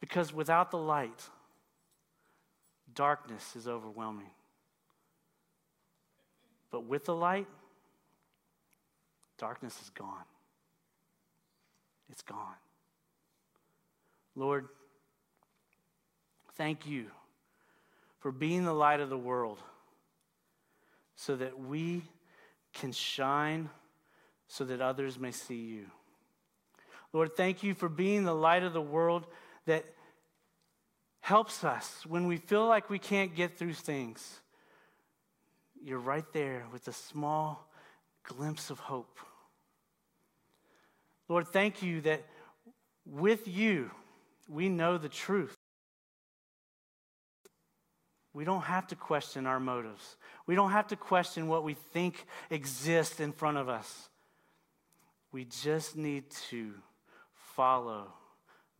Because 0.00 0.32
without 0.34 0.70
the 0.70 0.78
light, 0.78 1.28
darkness 2.94 3.56
is 3.56 3.66
overwhelming. 3.68 4.30
But 6.70 6.84
with 6.84 7.04
the 7.04 7.14
light, 7.14 7.48
darkness 9.38 9.80
is 9.82 9.90
gone. 9.90 10.24
It's 12.10 12.22
gone. 12.22 12.54
Lord, 14.36 14.68
thank 16.54 16.86
you 16.86 17.06
for 18.20 18.30
being 18.30 18.64
the 18.64 18.72
light 18.72 19.00
of 19.00 19.08
the 19.08 19.18
world 19.18 19.58
so 21.16 21.36
that 21.36 21.58
we 21.58 22.02
can 22.72 22.92
shine 22.92 23.68
so 24.46 24.64
that 24.64 24.80
others 24.80 25.18
may 25.18 25.30
see 25.30 25.54
you. 25.54 25.86
Lord, 27.12 27.36
thank 27.36 27.62
you 27.62 27.74
for 27.74 27.88
being 27.88 28.24
the 28.24 28.34
light 28.34 28.62
of 28.62 28.72
the 28.72 28.80
world 28.80 29.26
that 29.66 29.84
helps 31.20 31.64
us 31.64 32.04
when 32.06 32.26
we 32.26 32.36
feel 32.36 32.66
like 32.66 32.90
we 32.90 32.98
can't 32.98 33.34
get 33.34 33.56
through 33.56 33.74
things. 33.74 34.40
You're 35.82 35.98
right 35.98 36.30
there 36.32 36.66
with 36.72 36.88
a 36.88 36.92
small 36.92 37.68
glimpse 38.24 38.70
of 38.70 38.78
hope. 38.80 39.18
Lord, 41.28 41.48
thank 41.48 41.82
you 41.82 42.00
that 42.02 42.24
with 43.06 43.46
you 43.46 43.90
we 44.48 44.68
know 44.68 44.98
the 44.98 45.08
truth. 45.08 45.54
We 48.32 48.44
don't 48.44 48.62
have 48.62 48.86
to 48.88 48.96
question 48.96 49.46
our 49.46 49.60
motives. 49.60 50.16
We 50.46 50.54
don't 50.54 50.70
have 50.70 50.88
to 50.88 50.96
question 50.96 51.48
what 51.48 51.64
we 51.64 51.74
think 51.74 52.26
exists 52.48 53.20
in 53.20 53.32
front 53.32 53.56
of 53.56 53.68
us. 53.68 54.08
We 55.32 55.44
just 55.44 55.96
need 55.96 56.30
to 56.48 56.74
follow 57.54 58.12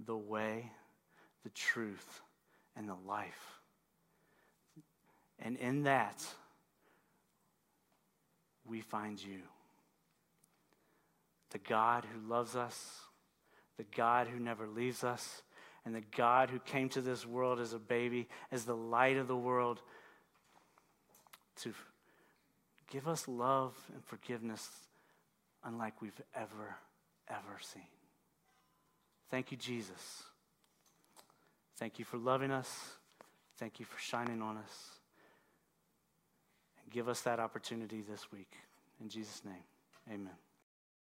the 0.04 0.16
way, 0.16 0.70
the 1.42 1.50
truth, 1.50 2.20
and 2.80 2.88
the 2.88 2.96
life. 3.06 3.60
And 5.38 5.58
in 5.58 5.82
that, 5.82 6.24
we 8.66 8.80
find 8.80 9.22
you. 9.22 9.40
The 11.50 11.58
God 11.58 12.06
who 12.10 12.26
loves 12.26 12.56
us, 12.56 13.00
the 13.76 13.84
God 13.94 14.28
who 14.28 14.40
never 14.40 14.66
leaves 14.66 15.04
us, 15.04 15.42
and 15.84 15.94
the 15.94 16.04
God 16.16 16.48
who 16.48 16.58
came 16.58 16.88
to 16.90 17.02
this 17.02 17.26
world 17.26 17.60
as 17.60 17.74
a 17.74 17.78
baby, 17.78 18.28
as 18.50 18.64
the 18.64 18.76
light 18.76 19.18
of 19.18 19.28
the 19.28 19.36
world, 19.36 19.82
to 21.62 21.74
give 22.90 23.06
us 23.06 23.28
love 23.28 23.74
and 23.92 24.02
forgiveness 24.06 24.66
unlike 25.64 26.00
we've 26.00 26.20
ever, 26.34 26.76
ever 27.28 27.58
seen. 27.60 27.82
Thank 29.30 29.50
you, 29.50 29.58
Jesus. 29.58 30.29
Thank 31.80 31.98
you 31.98 32.04
for 32.04 32.18
loving 32.18 32.50
us. 32.50 32.98
Thank 33.56 33.80
you 33.80 33.86
for 33.86 33.98
shining 33.98 34.42
on 34.42 34.58
us. 34.58 34.98
And 36.82 36.92
give 36.92 37.08
us 37.08 37.22
that 37.22 37.40
opportunity 37.40 38.02
this 38.02 38.30
week. 38.30 38.52
In 39.00 39.08
Jesus' 39.08 39.42
name, 39.46 39.64
amen. 40.06 40.49